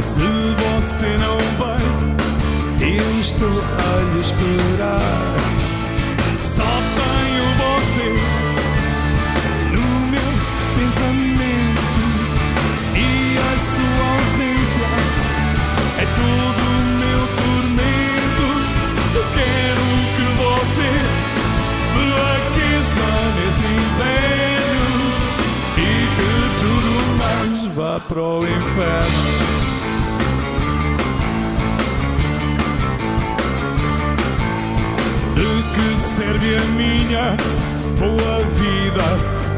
Se 0.02 0.22
você 0.22 1.18
não 1.18 1.38
vem, 1.58 2.96
eu 2.96 3.20
estou 3.20 3.48
a 3.48 4.14
lhe 4.14 4.20
esperar. 4.20 5.36
Só 6.44 6.64
tenho 6.64 7.46
você 7.64 8.10
no 9.72 9.88
meu 10.12 10.32
pensamento 10.78 12.02
e 12.94 13.38
a 13.38 13.54
sua 13.58 14.06
ausência 14.16 14.90
é 15.98 16.06
todo 16.06 16.62
o 16.62 16.84
meu 17.00 17.22
tormento. 17.40 18.48
Eu 19.16 19.26
quero 19.34 19.86
que 20.16 20.28
você 20.44 20.90
me 21.96 22.08
aqueça 22.36 23.08
nesse 23.38 23.66
inverno 23.66 25.08
e 25.78 25.80
que 26.16 26.32
tudo 26.60 26.92
mais 27.18 27.66
vá 27.76 28.00
para 28.00 28.22
o 28.22 28.44
inferno. 28.46 29.45
Serve 36.16 36.56
a 36.56 36.62
minha 36.78 37.36
boa 38.00 38.38
vida, 38.56 39.04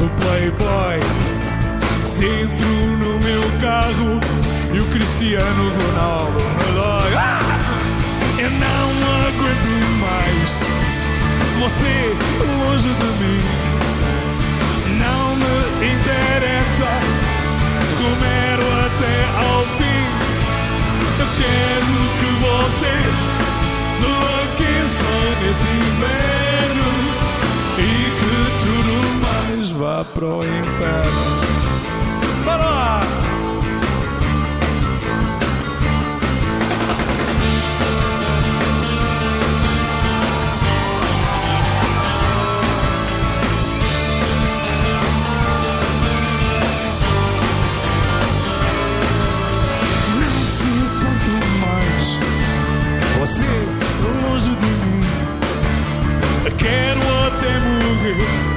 o 0.02 0.08
Playboy? 0.20 0.98
Se 2.02 2.24
entro 2.26 2.66
no 2.96 3.20
meu 3.20 3.42
carro 3.60 4.20
e 4.74 4.80
o 4.80 4.86
Cristiano 4.86 5.70
Ronaldo 5.70 6.40
me 6.40 6.72
dói. 6.74 7.14
Ah! 7.14 7.40
Eu 8.38 8.50
não 8.50 8.88
aguento 9.28 9.70
mais 10.00 10.60
você 11.60 12.16
longe 12.64 12.88
de 12.88 13.10
mim. 13.20 13.42
Não 14.98 15.36
me 15.36 15.92
interessa, 15.94 16.90
Romero 18.00 18.66
até 18.84 19.16
ao 19.46 19.62
fim. 19.78 20.02
Eu 21.20 21.28
quero 21.38 21.92
que 22.18 22.28
você 22.40 22.88
vá 29.78 30.04
para 30.04 30.26
o 30.26 30.42
inferno. 30.42 31.12
Bora 32.44 32.64
lá! 32.64 33.00
Não 50.18 50.44
suporto 50.58 51.32
mais 51.60 52.20
você 53.20 53.46
longe 54.28 54.50
de 54.50 54.56
mim. 54.56 55.04
Quero 56.58 57.00
até 57.26 57.60
morrer 57.60 58.47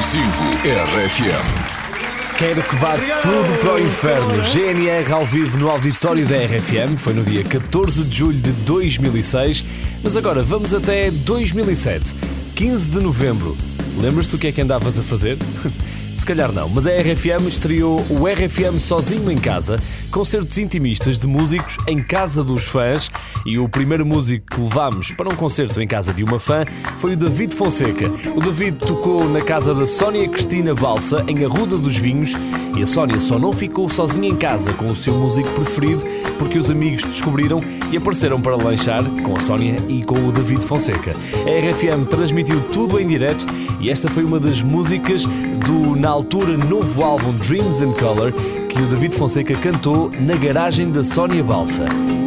Explosivo 0.00 0.44
RFM. 0.64 2.38
Quero 2.38 2.62
que 2.62 2.76
vá 2.76 2.94
tudo 3.20 3.58
para 3.60 3.74
o 3.74 3.78
inferno. 3.78 4.42
GNR 4.42 5.12
ao 5.12 5.26
vivo 5.26 5.58
no 5.58 5.68
auditório 5.68 6.26
da 6.26 6.36
RFM. 6.36 6.96
Foi 6.96 7.12
no 7.12 7.22
dia 7.22 7.44
14 7.44 8.04
de 8.04 8.16
julho 8.16 8.38
de 8.38 8.50
2006. 8.50 9.62
Mas 10.02 10.16
agora 10.16 10.42
vamos 10.42 10.72
até 10.72 11.10
2007. 11.10 12.14
15 12.54 12.88
de 12.88 13.00
novembro. 13.00 13.54
Lembras-te 13.98 14.36
o 14.36 14.38
que 14.38 14.46
é 14.46 14.52
que 14.52 14.62
andavas 14.62 14.98
a 14.98 15.02
fazer? 15.02 15.36
Se 16.20 16.26
calhar 16.26 16.52
não, 16.52 16.68
mas 16.68 16.86
a 16.86 16.90
RFM 16.90 17.48
estreou 17.48 17.98
o 18.10 18.26
RFM 18.26 18.78
Sozinho 18.78 19.32
em 19.32 19.38
Casa, 19.38 19.78
concertos 20.10 20.58
intimistas 20.58 21.18
de 21.18 21.26
músicos 21.26 21.78
em 21.86 22.02
casa 22.02 22.44
dos 22.44 22.66
fãs. 22.66 23.10
E 23.46 23.58
o 23.58 23.66
primeiro 23.66 24.04
músico 24.04 24.44
que 24.54 24.60
levámos 24.60 25.10
para 25.12 25.30
um 25.30 25.34
concerto 25.34 25.80
em 25.80 25.88
casa 25.88 26.12
de 26.12 26.22
uma 26.22 26.38
fã 26.38 26.66
foi 26.98 27.14
o 27.14 27.16
David 27.16 27.54
Fonseca. 27.54 28.12
O 28.36 28.40
David 28.40 28.76
tocou 28.76 29.26
na 29.26 29.40
casa 29.40 29.74
da 29.74 29.86
Sónia 29.86 30.28
Cristina 30.28 30.74
Balsa, 30.74 31.24
em 31.26 31.42
Arruda 31.42 31.78
dos 31.78 31.96
Vinhos, 31.96 32.34
e 32.76 32.82
a 32.82 32.86
Sónia 32.86 33.18
só 33.18 33.38
não 33.38 33.54
ficou 33.54 33.88
sozinha 33.88 34.28
em 34.28 34.36
casa 34.36 34.74
com 34.74 34.90
o 34.90 34.94
seu 34.94 35.14
músico 35.14 35.48
preferido 35.52 36.04
porque 36.38 36.58
os 36.58 36.70
amigos 36.70 37.02
descobriram 37.02 37.62
e 37.90 37.96
apareceram 37.96 38.40
para 38.42 38.56
lanchar 38.56 39.02
com 39.22 39.36
a 39.36 39.40
Sónia 39.40 39.82
e 39.88 40.04
com 40.04 40.16
o 40.28 40.32
David 40.32 40.64
Fonseca. 40.64 41.12
A 41.12 41.70
RFM 41.70 42.06
transmitiu 42.08 42.60
tudo 42.60 43.00
em 43.00 43.06
direto 43.06 43.46
e 43.80 43.90
esta 43.90 44.10
foi 44.10 44.22
uma 44.22 44.38
das 44.38 44.60
músicas 44.62 45.24
do, 45.24 45.96
na 46.10 46.14
altura, 46.14 46.56
novo 46.56 47.04
álbum 47.04 47.32
Dreams 47.36 47.82
and 47.82 47.92
Color 47.92 48.32
que 48.68 48.82
o 48.82 48.86
David 48.88 49.12
Fonseca 49.12 49.54
cantou 49.54 50.10
na 50.18 50.34
garagem 50.34 50.90
da 50.90 51.04
Sónia 51.04 51.44
Balsa. 51.44 51.84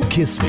Kiss 0.09 0.39
Me. 0.39 0.47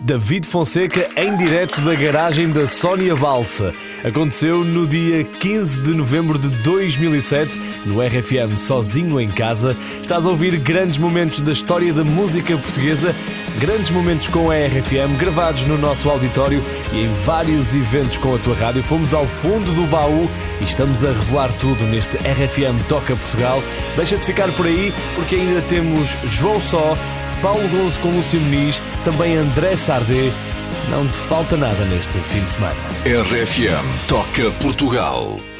David 0.00 0.46
Fonseca 0.46 1.10
em 1.14 1.36
direto 1.36 1.78
da 1.82 1.94
garagem 1.94 2.48
da 2.50 2.66
Sónia 2.66 3.14
Balsa. 3.14 3.74
Aconteceu 4.02 4.64
no 4.64 4.86
dia 4.86 5.24
15 5.24 5.82
de 5.82 5.94
novembro 5.94 6.38
de 6.38 6.48
2007, 6.62 7.60
no 7.84 8.00
RFM 8.00 8.56
Sozinho 8.56 9.20
em 9.20 9.30
Casa. 9.30 9.76
Estás 10.00 10.24
a 10.24 10.30
ouvir 10.30 10.58
grandes 10.58 10.96
momentos 10.96 11.40
da 11.40 11.52
história 11.52 11.92
da 11.92 12.02
música 12.02 12.56
portuguesa, 12.56 13.14
grandes 13.58 13.90
momentos 13.90 14.26
com 14.26 14.50
a 14.50 14.54
RFM, 14.54 15.18
gravados 15.18 15.66
no 15.66 15.76
nosso 15.76 16.08
auditório 16.08 16.64
e 16.90 17.00
em 17.00 17.12
vários 17.12 17.74
eventos 17.74 18.16
com 18.16 18.34
a 18.34 18.38
tua 18.38 18.54
rádio. 18.54 18.82
Fomos 18.82 19.12
ao 19.12 19.26
fundo 19.26 19.70
do 19.74 19.86
baú 19.86 20.30
e 20.62 20.64
estamos 20.64 21.04
a 21.04 21.12
revelar 21.12 21.52
tudo 21.58 21.84
neste 21.84 22.16
RFM 22.16 22.82
Toca 22.88 23.14
Portugal. 23.14 23.62
Deixa-te 23.96 24.24
ficar 24.24 24.50
por 24.52 24.64
aí, 24.64 24.94
porque 25.14 25.34
ainda 25.34 25.60
temos 25.60 26.16
João 26.24 26.58
Só, 26.58 26.96
Paulo 27.42 27.68
Gonzo 27.68 28.00
com 28.00 28.10
Lúcio 28.10 28.40
Muniz, 28.40 28.80
também 29.04 29.36
André 29.36 29.76
Sardé. 29.76 30.32
Não 30.88 31.06
te 31.08 31.18
falta 31.18 31.56
nada 31.56 31.84
neste 31.86 32.18
fim 32.20 32.40
de 32.44 32.52
semana. 32.52 32.76
RFM 33.04 34.06
Toca 34.06 34.50
Portugal. 34.62 35.51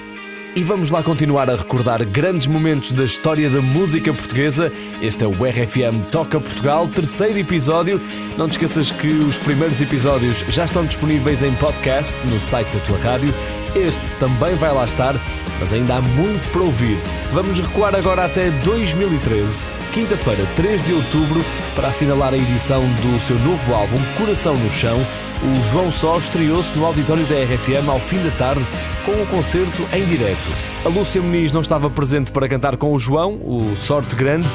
E 0.55 0.63
vamos 0.63 0.91
lá 0.91 1.03
continuar 1.03 1.49
a 1.49 1.57
recordar 1.57 2.05
grandes 2.05 2.47
momentos 2.47 2.93
da 2.93 3.05
história 3.05 3.49
da 3.49 3.63
música 3.63 4.13
portuguesa. 4.13 4.71
Este 5.01 5.25
é 5.25 5.27
o 5.27 5.33
RFM 5.33 6.11
Toca 6.11 6.39
Portugal, 6.39 6.87
terceiro 6.87 7.39
episódio. 7.39 7.99
Não 8.37 8.47
te 8.47 8.53
esqueças 8.53 8.91
que 8.91 9.09
os 9.09 9.39
primeiros 9.39 9.81
episódios 9.81 10.41
já 10.51 10.67
estão 10.67 10.85
disponíveis 10.85 11.43
em 11.43 11.55
podcast 11.55 12.15
no 12.27 12.39
site 12.39 12.77
da 12.77 12.85
tua 12.85 12.99
rádio. 12.99 13.35
Este 13.75 14.13
também 14.19 14.55
vai 14.57 14.75
lá 14.75 14.85
estar, 14.85 15.15
mas 15.59 15.73
ainda 15.73 15.97
há 15.97 16.03
muito 16.03 16.47
para 16.51 16.63
ouvir. 16.63 16.99
Vamos 17.31 17.59
recuar 17.59 17.97
agora 17.97 18.27
até 18.27 18.51
2013, 18.51 19.63
quinta-feira, 19.91 20.47
3 20.55 20.83
de 20.83 20.93
outubro, 20.93 21.43
para 21.75 21.89
assinalar 21.89 22.35
a 22.35 22.37
edição 22.37 22.85
do 22.97 23.19
seu 23.21 23.39
novo 23.39 23.75
álbum 23.75 23.97
Coração 24.19 24.55
no 24.55 24.71
Chão. 24.71 24.99
O 25.45 25.63
João 25.71 25.91
Só 25.91 26.19
estreou-se 26.19 26.73
no 26.79 26.87
auditório 26.87 27.27
da 27.27 27.35
RFM 27.35 27.89
ao 27.89 27.99
fim 27.99 28.17
da 28.23 28.31
tarde 28.31 28.65
com 29.05 29.11
um 29.11 29.27
concerto 29.27 29.83
em 29.93 30.05
direto. 30.05 30.49
A 30.85 30.89
Lúcia 30.89 31.21
Muniz 31.21 31.51
não 31.51 31.61
estava 31.61 31.91
presente 31.91 32.31
para 32.31 32.49
cantar 32.49 32.77
com 32.77 32.93
o 32.95 32.99
João, 32.99 33.41
o 33.43 33.75
Sorte 33.77 34.15
Grande, 34.15 34.47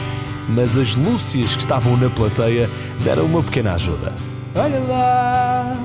mas 0.47 0.78
as 0.78 0.95
Lúcias 0.95 1.56
que 1.56 1.60
estavam 1.60 1.97
na 1.97 2.10
plateia 2.10 2.69
deram 3.04 3.26
uma 3.26 3.43
pequena 3.43 3.73
ajuda. 3.73 4.13
Olha 4.56 4.80
lá, 4.88 5.78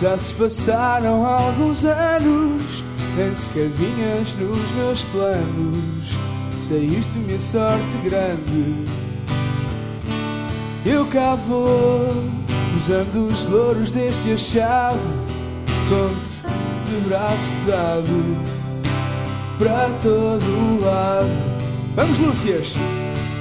já 0.00 0.16
se 0.16 0.32
passaram 0.34 1.26
alguns 1.26 1.84
anos, 1.84 2.84
nem 3.16 3.34
sequer 3.34 3.68
vinhas 3.68 4.34
nos 4.34 4.70
meus 4.76 5.02
planos. 5.04 6.14
Saíste-me 6.56 7.34
a 7.34 7.38
sorte 7.40 7.96
grande. 8.04 8.86
Eu 10.86 11.04
cá 11.06 11.34
vou, 11.34 12.14
usando 12.74 13.26
os 13.26 13.46
louros 13.46 13.92
deste 13.92 14.32
achado, 14.32 14.98
conto 15.88 16.34
de 16.88 17.08
braço 17.08 17.54
dado 17.66 18.36
para 19.58 19.90
todo 20.02 20.80
lado. 20.84 21.30
Vamos, 21.94 22.18
Lúcias! 22.18 22.74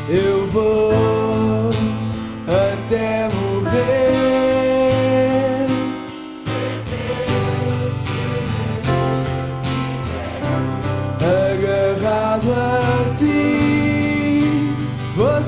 Eu 0.10 0.46
vou 0.48 1.70
até 2.48 3.30
morrer. 3.30 4.04
Agarrado 11.22 12.52
a 12.52 13.18
ti, 13.18 14.74
vou 15.16 15.42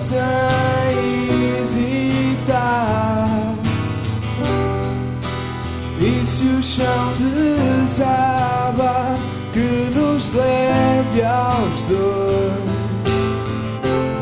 Se 6.26 6.48
o 6.48 6.64
chão 6.64 7.14
desaba, 7.20 9.16
que 9.54 9.92
nos 9.96 10.34
leve 10.34 11.24
aos 11.24 11.82
dois. 11.84 12.66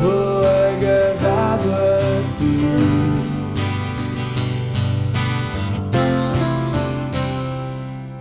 Vou 0.02 0.42
agarrado 0.44 1.72
a 1.72 2.22
ti. 2.36 2.68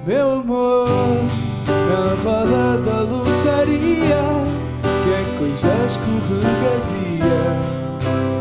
Meu 0.08 0.40
amor, 0.40 0.88
na 1.68 2.16
roda 2.24 2.78
da 2.78 3.02
lotaria, 3.02 4.24
que 5.04 5.10
é 5.12 5.26
coisa 5.38 5.74
escorregadia, 5.86 7.42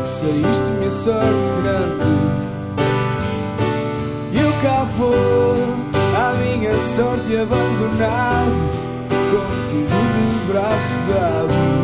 saíste-me 0.07 0.87
a 0.87 0.91
sorte 0.91 1.49
grande. 1.61 2.42
Vou, 4.97 5.55
à 6.15 6.33
minha 6.35 6.79
sorte 6.79 7.35
abandonado, 7.35 8.69
contigo 9.31 9.87
de 9.87 10.51
braço 10.51 10.97
dado 11.07 11.83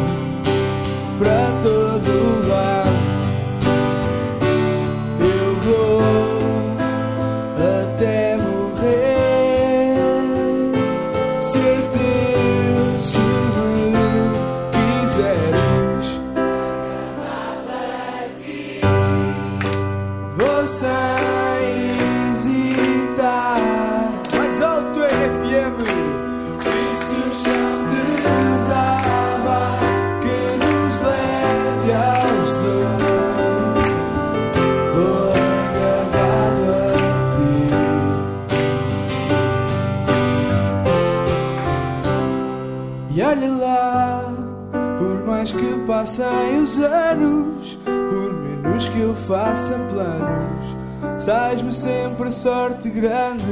passem 45.99 46.61
os 46.61 46.79
anos, 46.79 47.77
por 47.83 48.33
menos 48.33 48.87
que 48.87 49.01
eu 49.01 49.13
faça 49.13 49.73
planos, 49.91 51.21
sais-me 51.21 51.73
sempre 51.73 52.31
sorte 52.31 52.89
grande. 52.89 53.43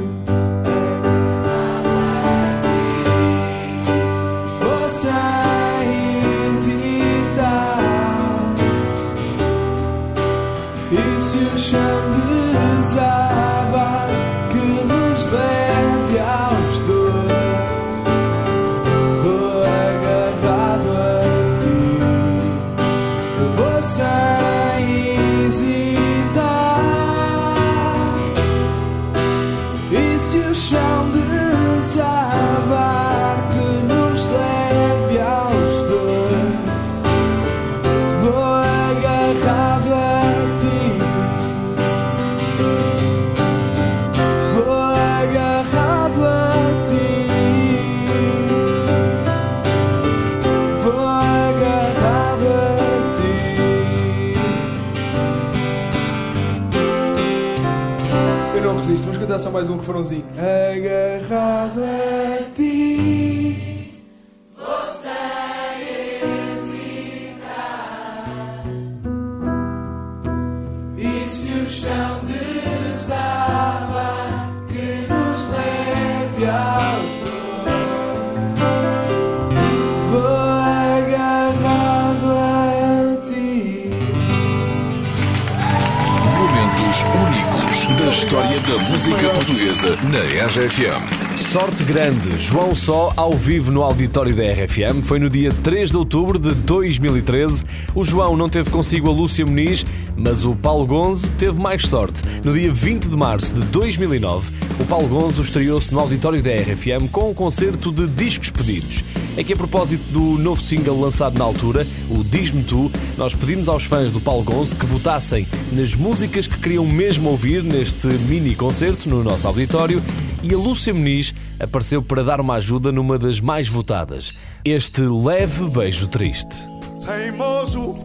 RFM. 90.78 91.38
Sorte 91.38 91.84
grande, 91.84 92.38
João 92.38 92.76
Só 92.76 93.12
ao 93.18 93.34
vivo 93.34 93.72
no 93.72 93.82
auditório 93.82 94.36
da 94.36 94.44
RFM. 94.44 95.02
Foi 95.02 95.18
no 95.18 95.28
dia 95.28 95.52
3 95.64 95.90
de 95.90 95.98
outubro 95.98 96.38
de 96.38 96.54
2013. 96.54 97.66
O 97.96 98.04
João 98.04 98.38
não 98.38 98.48
teve 98.48 98.70
consigo 98.70 99.10
a 99.10 99.12
Lúcia 99.12 99.44
Muniz, 99.44 99.84
mas 100.16 100.46
o 100.46 100.56
Paulo 100.56 100.86
Gonzo 100.86 101.28
teve 101.40 101.60
mais 101.60 101.88
sorte. 101.88 102.22
No 102.44 102.54
dia 102.54 102.72
20 102.72 103.08
de 103.08 103.18
março 103.18 103.56
de 103.56 103.62
2009, 103.62 104.52
o 104.80 104.86
Paulo 104.86 105.08
Gonzo 105.08 105.42
estreou-se 105.42 105.92
no 105.92 106.00
auditório 106.00 106.44
da 106.44 106.52
RFM 106.52 107.10
com 107.12 107.32
um 107.32 107.34
concerto 107.34 107.92
de 107.92 108.06
discos 108.08 108.52
pedidos. 108.52 109.04
É 109.36 109.44
que 109.44 109.54
a 109.54 109.58
propósito 109.58 110.04
do 110.12 110.40
novo 110.40 110.62
single 110.62 111.00
lançado 111.00 111.40
na 111.40 111.46
altura, 111.46 111.88
o 112.10 112.24
Diz-me 112.24 112.64
Tu, 112.64 112.92
nós 113.18 113.34
pedimos 113.34 113.68
aos 113.68 113.86
fãs 113.86 114.12
do 114.12 114.20
Paulo 114.20 114.44
Gonzo 114.44 114.76
que 114.76 114.86
votassem 114.86 115.48
nas 115.72 115.96
músicas 115.96 116.46
que 116.46 116.58
queriam 116.58 116.86
mesmo 116.86 117.30
ouvir 117.30 117.64
neste 117.64 118.08
mini 118.08 118.54
concerto 118.54 119.10
no 119.10 119.24
nosso 119.24 119.48
auditório 119.48 120.02
e 120.44 120.54
a 120.54 120.58
Lúcia 120.58 120.94
Muniz 120.94 121.34
apareceu 121.60 122.02
para 122.02 122.24
dar 122.24 122.40
uma 122.40 122.56
ajuda 122.56 122.92
numa 122.92 123.18
das 123.18 123.40
mais 123.40 123.68
votadas. 123.68 124.38
Este 124.64 125.02
leve 125.02 125.70
beijo 125.70 126.08
triste. 126.08 126.56
teimoso 127.04 127.96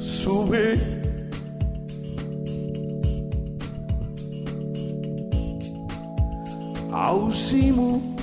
subir. 0.00 0.96
Ao 6.92 7.30
cimo 7.30 8.16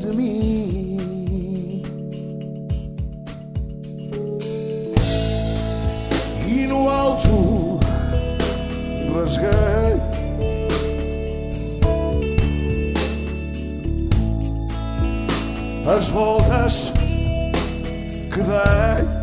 de 0.00 0.08
mim 0.14 1.82
e 6.46 6.66
no 6.66 6.88
alto 6.90 7.80
rasguei 9.14 10.17
as 15.88 16.10
voltas 16.10 16.92
que 18.30 18.42
dei. 18.42 19.17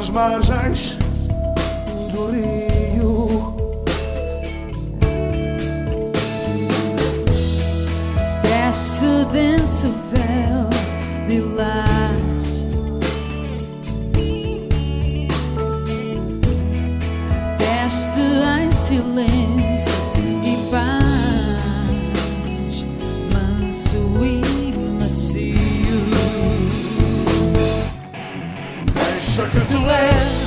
Pelas 0.00 0.08
margens 0.08 0.96
do 2.10 2.30
rio, 2.30 3.54
Desce 8.42 9.26
denso 9.30 9.92
véu 10.10 10.70
lilás 11.28 12.66
Desce 17.58 18.20
em 18.58 18.72
silêncio 18.72 19.59
deixa 29.40 29.50
que 29.50 29.60
te 29.66 29.76
leve 29.76 30.40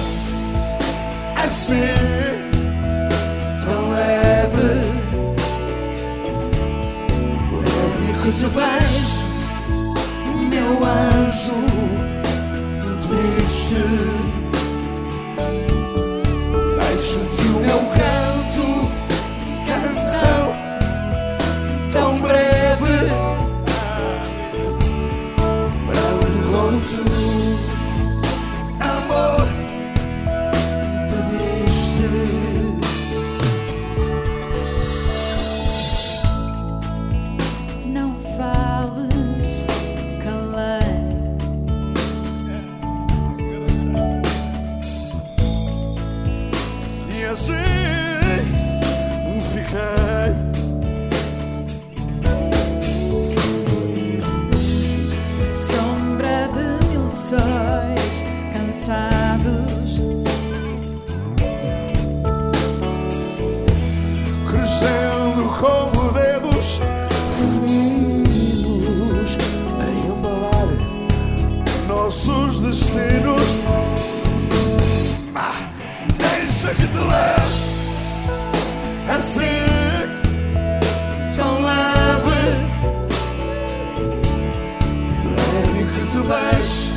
assim, 1.35 1.75
tão 3.65 3.91
leve, 3.91 4.69
leve 7.53 8.07
que 8.21 8.31
te 8.31 8.47
vejo, 8.47 9.13
meu 10.49 10.73
anjo 10.85 11.59
triste. 13.01 13.83
Deixo-te 16.79 17.45
o 17.47 17.59
meu 17.59 17.79
canto, 17.79 18.22
crescendo 64.73 65.45
como 65.59 66.11
dedos 66.13 66.81
finos 67.29 69.37
a 69.79 69.85
embalar 70.07 70.67
nossos 71.87 72.61
destinos. 72.61 73.59
Ah, 75.35 75.53
deixa 76.17 76.73
que 76.73 76.87
te 76.87 76.97
leve 76.97 77.53
assim, 79.15 79.61
tão 81.35 81.61
leve, 81.61 82.41
leve 85.29 85.83
que 85.93 86.03
te 86.11 86.17
vejo, 86.17 86.92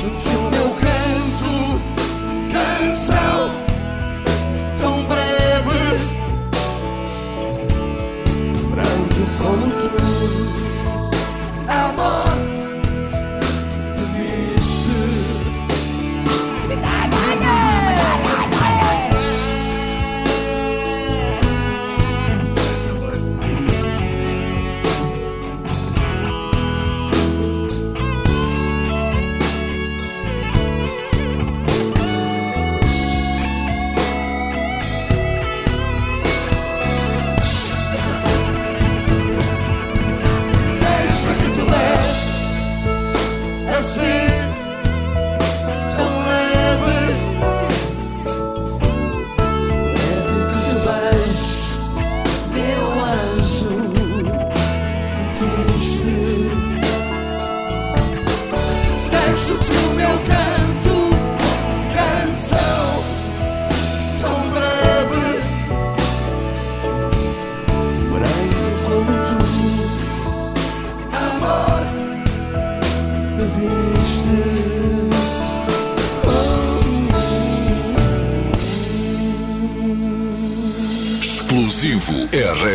Deixo-te 0.00 0.34
o 0.34 0.50
meu 0.50 0.70
canto, 0.76 1.78
canção 2.50 3.59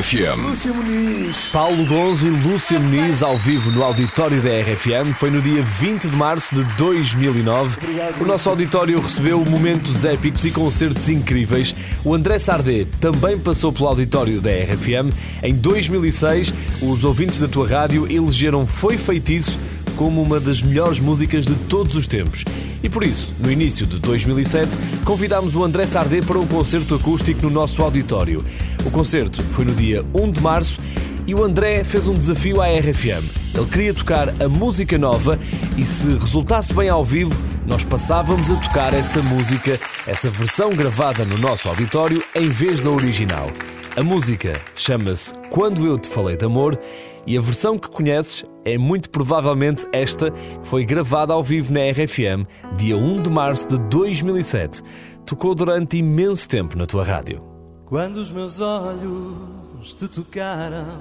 RFM. 0.06 0.40
Lúcia 0.44 0.72
Muniz. 0.72 1.50
Paulo 1.52 1.84
Gonzo 1.88 2.28
e 2.28 2.30
Lúcia 2.30 2.80
Muniz 2.80 3.24
ao 3.24 3.36
vivo 3.36 3.72
no 3.72 3.84
auditório 3.84 4.40
da 4.40 4.50
RFM. 4.50 5.16
Foi 5.16 5.32
no 5.32 5.42
dia 5.42 5.64
20 5.64 6.10
de 6.10 6.16
março 6.16 6.54
de 6.54 6.64
2009. 6.76 7.80
O 8.22 8.26
nosso 8.26 8.48
auditório 8.48 9.02
recebeu 9.02 9.44
momentos 9.44 10.06
épicos 10.06 10.46
e 10.46 10.52
concertos 10.52 11.10
incríveis. 11.10 11.74
O 12.04 12.14
André 12.14 12.38
Sardé 12.38 12.86
também 13.00 13.40
passou 13.40 13.74
pelo 13.74 13.88
auditório 13.88 14.40
da 14.40 14.52
RFM. 14.52 15.12
Em 15.42 15.56
2006, 15.56 16.54
os 16.84 17.04
ouvintes 17.04 17.40
da 17.40 17.48
tua 17.48 17.68
rádio 17.68 18.06
elegeram 18.08 18.68
Foi 18.68 19.00
Feitiço 19.00 19.58
como 19.96 20.22
uma 20.22 20.40
das 20.40 20.62
melhores 20.62 21.00
músicas 21.00 21.46
de 21.46 21.56
todos 21.56 21.96
os 21.96 22.08
tempos. 22.08 22.44
E 22.84 22.90
por 22.90 23.04
isso, 23.04 23.34
no 23.40 23.52
início 23.52 23.86
de 23.86 23.98
2007, 24.00 24.78
convidámos 25.04 25.56
o 25.56 25.64
André 25.64 25.86
Sardé 25.86 26.22
para 26.22 26.38
um 26.38 26.46
concerto 26.46 26.96
acústico 26.96 27.44
no 27.44 27.50
nosso 27.50 27.82
auditório. 27.82 28.44
O 28.86 28.92
concerto 28.92 29.42
foi 29.44 29.66
no 29.66 29.74
dia 29.74 30.06
1 30.14 30.32
de 30.32 30.42
março 30.42 30.80
e 31.26 31.34
o 31.34 31.44
André 31.44 31.84
fez 31.84 32.08
um 32.08 32.14
desafio 32.14 32.62
à 32.62 32.68
RFM. 32.68 33.24
Ele 33.56 33.66
queria 33.72 33.94
tocar 33.94 34.30
a 34.42 34.48
música 34.48 34.98
nova 34.98 35.40
e, 35.78 35.86
se 35.86 36.10
resultasse 36.10 36.74
bem 36.74 36.90
ao 36.90 37.04
vivo, 37.04 37.36
nós 37.66 37.84
passávamos 37.84 38.52
a 38.52 38.56
tocar 38.58 38.94
essa 38.94 39.24
música, 39.24 39.80
essa 40.06 40.30
versão 40.30 40.70
gravada 40.72 41.26
no 41.26 41.38
nosso 41.38 41.68
auditório, 41.68 42.24
em 42.36 42.50
vez 42.50 42.82
da 42.82 42.92
original. 42.92 43.50
A 43.96 44.04
música 44.04 44.60
chama-se 44.76 45.34
Quando 45.50 45.88
Eu 45.88 45.98
Te 45.98 46.10
Falei 46.10 46.38
de 46.38 46.46
Amor 46.46 46.78
e 47.26 47.38
a 47.38 47.42
versão 47.42 47.80
que 47.80 47.88
conheces 47.88 48.44
é 48.66 48.78
muito 48.78 49.12
provavelmente 49.12 49.88
esta 49.94 50.32
que 50.32 50.68
foi 50.68 50.84
gravada 50.84 51.32
ao 51.32 51.44
vivo 51.44 51.72
na 51.72 51.82
RFM, 51.92 52.46
dia 52.76 52.98
1 52.98 53.22
de 53.22 53.30
março 53.30 53.68
de 53.68 53.78
2007. 53.78 54.82
Tocou 55.24 55.54
durante 55.54 55.98
imenso 55.98 56.50
tempo 56.50 56.76
na 56.76 56.88
tua 56.88 57.04
rádio. 57.04 57.42
Quando 57.86 58.18
os 58.18 58.32
meus 58.32 58.60
olhos 58.60 59.94
te 59.94 60.08
tocaram, 60.08 61.00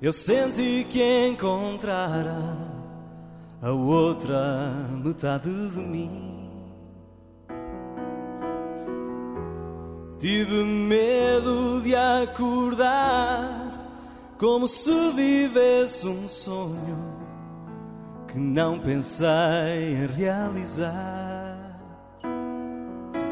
eu 0.00 0.12
senti 0.12 0.86
que 0.90 1.28
encontrara 1.28 2.58
a 3.62 3.70
outra 3.70 4.70
metade 5.02 5.48
de 5.70 5.78
mim. 5.78 6.50
Tive 10.18 10.62
medo 10.62 11.80
de 11.82 11.96
acordar 11.96 13.71
como 14.42 14.66
se 14.66 15.12
vivesse 15.12 16.04
um 16.08 16.28
sonho 16.28 16.98
que 18.26 18.36
não 18.36 18.76
pensei 18.76 19.28
em 19.92 20.06
realizar. 20.08 21.78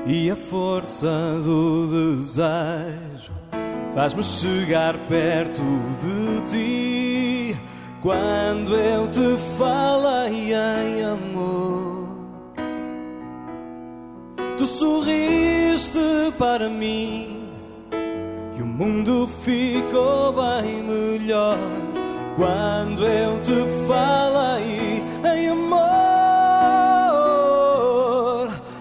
E 0.06 0.30
a 0.30 0.36
força 0.36 1.08
do 1.44 2.14
desejo 2.14 3.32
faz-me 3.92 4.22
chegar 4.22 4.96
perto 5.08 5.60
de 6.00 6.48
ti 6.48 7.56
quando 8.00 8.76
eu 8.76 9.08
te 9.08 9.36
falei 9.58 10.54
em 10.54 11.04
amor. 11.04 12.08
Tu 14.56 14.64
sorriste 14.64 15.98
para 16.38 16.70
mim 16.70 17.39
mundo 18.80 19.28
ficou 19.28 20.32
bem 20.32 20.82
melhor 20.82 21.58
quando 22.34 23.04
eu 23.04 23.38
te 23.42 23.52
falei 23.86 25.02
em 25.36 25.48
amor. 25.50 25.80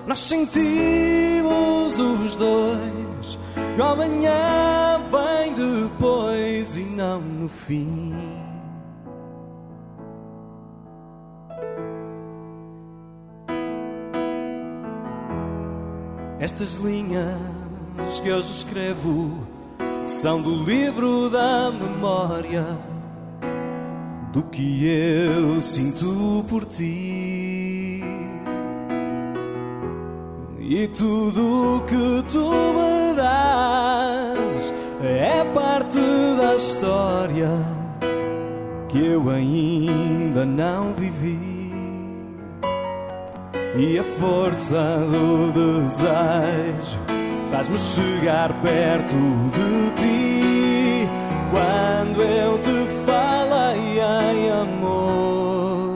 Nós 0.07 0.19
sentimos 0.19 1.99
os 1.99 2.35
dois 2.37 3.37
o 3.77 3.83
amanhã 3.83 5.01
vem 5.11 5.53
depois 5.53 6.77
e 6.77 6.83
não 6.83 7.19
no 7.19 7.49
fim. 7.49 8.15
Estas 16.39 16.75
linhas 16.75 17.37
que 18.23 18.31
hoje 18.31 18.51
escrevo 18.51 19.48
são 20.09 20.41
do 20.41 20.63
livro 20.63 21.29
da 21.29 21.71
memória 21.71 22.65
do 24.33 24.41
que 24.41 24.87
eu 24.87 25.61
sinto 25.61 26.43
por 26.49 26.65
ti. 26.65 28.03
E 30.59 30.87
tudo 30.87 31.83
que 31.85 32.23
tu 32.31 32.49
me 32.49 33.13
dás 33.15 34.73
é 35.03 35.43
parte 35.53 35.99
da 36.39 36.55
história 36.55 37.49
que 38.89 38.97
eu 38.97 39.29
ainda 39.29 40.43
não 40.43 40.91
vivi. 40.95 41.39
E 43.77 43.99
a 43.99 44.03
força 44.03 44.97
do 45.07 45.51
desejo 45.51 47.08
faz-me 47.49 47.77
chegar 47.77 48.53
perto 48.61 49.15
de 49.55 49.91
ti 50.01 51.09
quando 51.51 52.21
eu 52.21 52.59
te 52.59 52.87
falei 53.05 53.99
em 53.99 54.49
amor. 54.51 55.93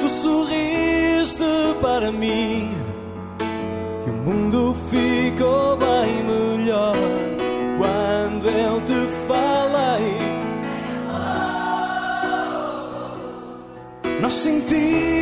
Tu 0.00 0.08
sorriste 0.08 1.44
para 1.80 2.12
mim 2.12 2.70
e 4.06 4.10
o 4.10 4.12
mundo 4.12 4.74
ficou 4.74 5.76
bem 5.76 6.24
melhor 6.24 6.96
quando 7.78 8.48
eu 8.48 8.80
te 8.82 9.10
falei. 9.26 10.38
Nós 14.20 14.32
sentimos 14.32 15.17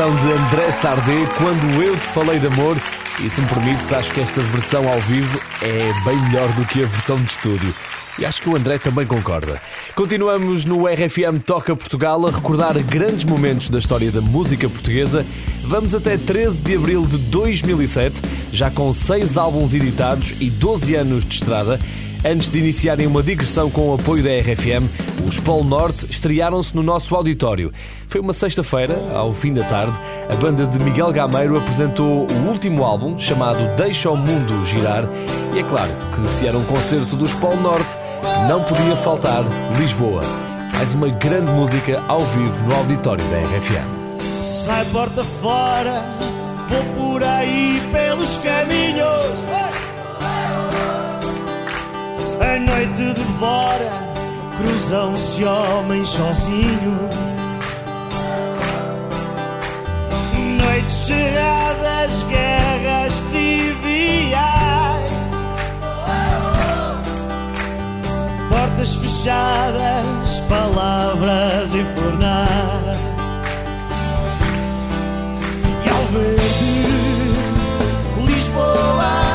versão 0.00 0.16
de 0.16 0.32
André 0.32 0.70
Sardé, 0.70 1.26
Quando 1.36 1.82
Eu 1.82 1.94
Te 1.94 2.08
Falei 2.08 2.38
de 2.38 2.46
Amor. 2.46 2.74
E 3.22 3.28
se 3.28 3.42
me 3.42 3.46
permites, 3.48 3.92
acho 3.92 4.10
que 4.12 4.20
esta 4.20 4.40
versão 4.40 4.88
ao 4.88 4.98
vivo 5.00 5.38
é 5.60 5.92
bem 6.04 6.16
melhor 6.22 6.50
do 6.54 6.64
que 6.64 6.82
a 6.82 6.86
versão 6.86 7.18
de 7.18 7.30
estúdio. 7.30 7.74
E 8.18 8.24
acho 8.24 8.40
que 8.40 8.48
o 8.48 8.56
André 8.56 8.78
também 8.78 9.06
concorda. 9.06 9.60
Continuamos 9.94 10.64
no 10.64 10.86
RFM 10.86 11.42
Toca 11.44 11.76
Portugal 11.76 12.26
a 12.26 12.30
recordar 12.30 12.78
grandes 12.82 13.26
momentos 13.26 13.68
da 13.68 13.78
história 13.78 14.10
da 14.10 14.22
música 14.22 14.70
portuguesa. 14.70 15.26
Vamos 15.64 15.94
até 15.94 16.16
13 16.16 16.62
de 16.62 16.76
abril 16.76 17.04
de 17.04 17.18
2007, 17.18 18.22
já 18.52 18.70
com 18.70 18.90
6 18.94 19.36
álbuns 19.36 19.74
editados 19.74 20.34
e 20.40 20.48
12 20.48 20.94
anos 20.94 21.24
de 21.26 21.34
estrada. 21.34 21.78
Antes 22.22 22.50
de 22.50 22.58
iniciarem 22.58 23.06
uma 23.06 23.22
digressão 23.22 23.70
com 23.70 23.88
o 23.88 23.94
apoio 23.94 24.22
da 24.22 24.28
RFM, 24.28 24.84
os 25.26 25.40
Polo 25.40 25.64
Norte 25.64 26.06
estrearam-se 26.10 26.76
no 26.76 26.82
nosso 26.82 27.14
auditório. 27.14 27.72
Foi 28.08 28.20
uma 28.20 28.34
sexta-feira, 28.34 28.94
ao 29.14 29.32
fim 29.32 29.54
da 29.54 29.64
tarde, 29.64 29.98
a 30.28 30.34
banda 30.34 30.66
de 30.66 30.78
Miguel 30.78 31.10
Gameiro 31.12 31.56
apresentou 31.56 32.26
o 32.30 32.48
último 32.48 32.84
álbum, 32.84 33.16
chamado 33.16 33.58
Deixa 33.74 34.10
o 34.10 34.16
Mundo 34.18 34.66
Girar, 34.66 35.08
e 35.54 35.60
é 35.60 35.62
claro 35.62 35.90
que 36.14 36.28
se 36.28 36.46
era 36.46 36.58
um 36.58 36.64
concerto 36.64 37.16
dos 37.16 37.32
Polo 37.32 37.60
Norte, 37.62 37.96
não 38.46 38.62
podia 38.64 38.96
faltar 38.96 39.42
Lisboa. 39.78 40.22
Mais 40.74 40.92
uma 40.92 41.08
grande 41.08 41.50
música 41.52 42.02
ao 42.06 42.20
vivo 42.20 42.64
no 42.64 42.74
auditório 42.74 43.24
da 43.24 43.38
RFM. 43.38 44.42
Sai 44.42 44.84
porta 44.86 45.24
fora, 45.24 46.04
vou 46.68 46.82
por 47.12 47.24
aí 47.24 47.80
pelos 47.92 48.36
caminhos. 48.38 49.79
A 52.50 52.58
noite 52.58 53.14
devora, 53.14 53.92
cruzam-se 54.56 55.44
homens 55.44 56.08
sozinhos. 56.08 57.14
Noites 60.58 60.92
cerradas, 60.92 62.24
guerras 62.24 63.22
triviais. 63.30 65.10
Portas 68.48 68.96
fechadas, 68.96 70.42
palavras 70.48 71.72
infernais. 71.72 72.98
E 75.86 75.88
ao 75.88 76.04
Lisboa, 76.12 76.34
Lisboa, 78.26 79.29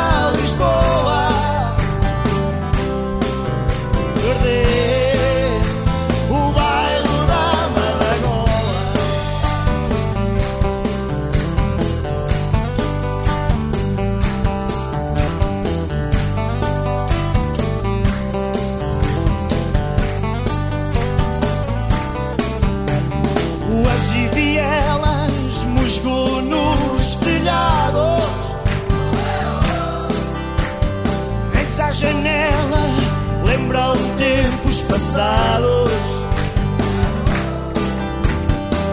passados. 34.95 35.91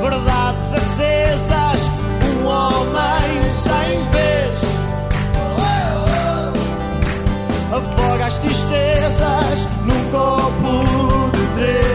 Verdades 0.02 0.72
acesas, 0.72 1.90
um 2.24 2.46
homem 2.46 3.48
sem 3.48 4.02
vez. 4.10 4.62
Afoga 7.72 8.26
as 8.26 8.36
tristezas 8.38 9.68
num 9.84 10.10
copo 10.10 11.30
de 11.30 11.46
três. 11.54 11.91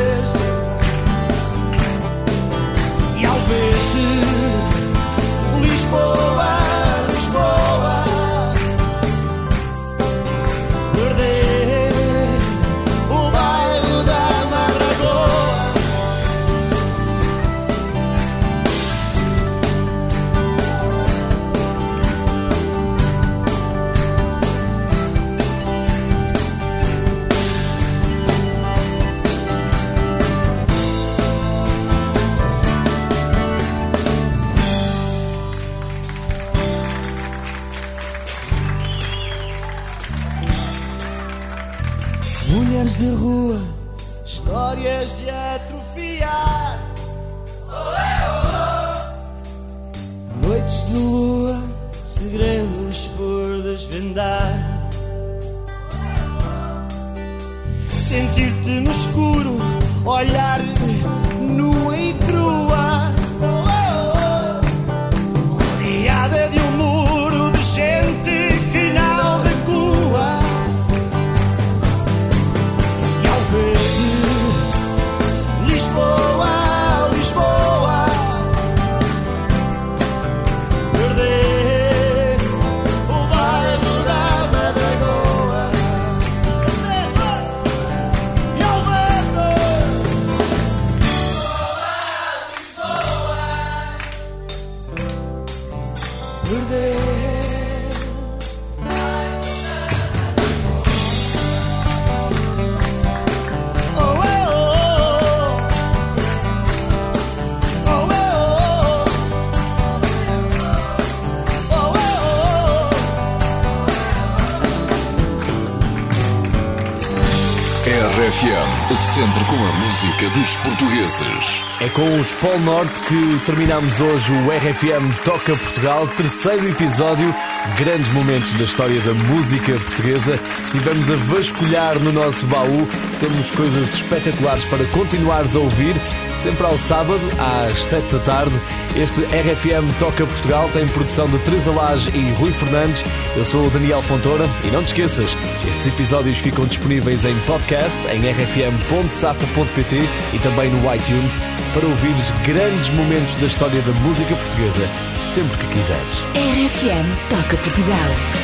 Dos 120.37 120.55
portugueses. 120.57 121.63
É 121.81 121.89
com 121.89 122.19
os 122.19 122.31
Polo 122.33 122.59
Norte 122.59 122.99
que 122.99 123.39
terminamos 123.45 123.99
hoje 123.99 124.31
o 124.31 124.51
RFM 124.51 125.23
Toca 125.23 125.55
Portugal, 125.55 126.07
terceiro 126.07 126.69
episódio, 126.69 127.33
grandes 127.75 128.11
momentos 128.11 128.53
da 128.53 128.65
história 128.65 129.01
da 129.01 129.15
música 129.15 129.73
portuguesa. 129.73 130.39
Estivemos 130.63 131.09
a 131.09 131.15
vasculhar 131.15 131.97
no 131.99 132.11
nosso 132.11 132.45
baú, 132.47 132.87
temos 133.19 133.49
coisas 133.49 133.95
espetaculares 133.95 134.65
para 134.65 134.85
continuares 134.85 135.55
a 135.55 135.59
ouvir, 135.59 135.99
sempre 136.35 136.65
ao 136.67 136.77
sábado, 136.77 137.21
às 137.39 137.83
sete 137.83 138.15
da 138.15 138.19
tarde. 138.19 138.61
Este 138.95 139.21
RFM 139.21 139.91
Toca 139.99 140.25
Portugal 140.25 140.69
tem 140.71 140.87
produção 140.87 141.27
de 141.27 141.39
Teresa 141.39 141.71
Lage 141.71 142.11
e 142.15 142.31
Rui 142.33 142.51
Fernandes. 142.51 143.03
Eu 143.35 143.43
sou 143.43 143.65
o 143.65 143.69
Daniel 143.71 144.03
Fontoura 144.03 144.47
e 144.63 144.67
não 144.67 144.83
te 144.83 144.87
esqueças, 144.87 145.35
estes 145.77 145.87
episódios 145.87 146.39
ficam 146.39 146.65
disponíveis 146.65 147.23
em 147.23 147.37
podcast 147.41 147.99
em 148.07 148.21
rfm.sapo.pt 148.31 149.99
e 150.33 150.39
também 150.39 150.71
no 150.71 150.93
iTunes 150.93 151.37
para 151.73 151.85
ouvires 151.85 152.31
grandes 152.45 152.89
momentos 152.91 153.35
da 153.35 153.45
história 153.45 153.81
da 153.81 153.91
música 154.01 154.35
portuguesa 154.35 154.87
sempre 155.21 155.57
que 155.57 155.67
quiseres. 155.67 156.23
RFM 156.33 157.29
Toca 157.29 157.57
Portugal. 157.57 158.36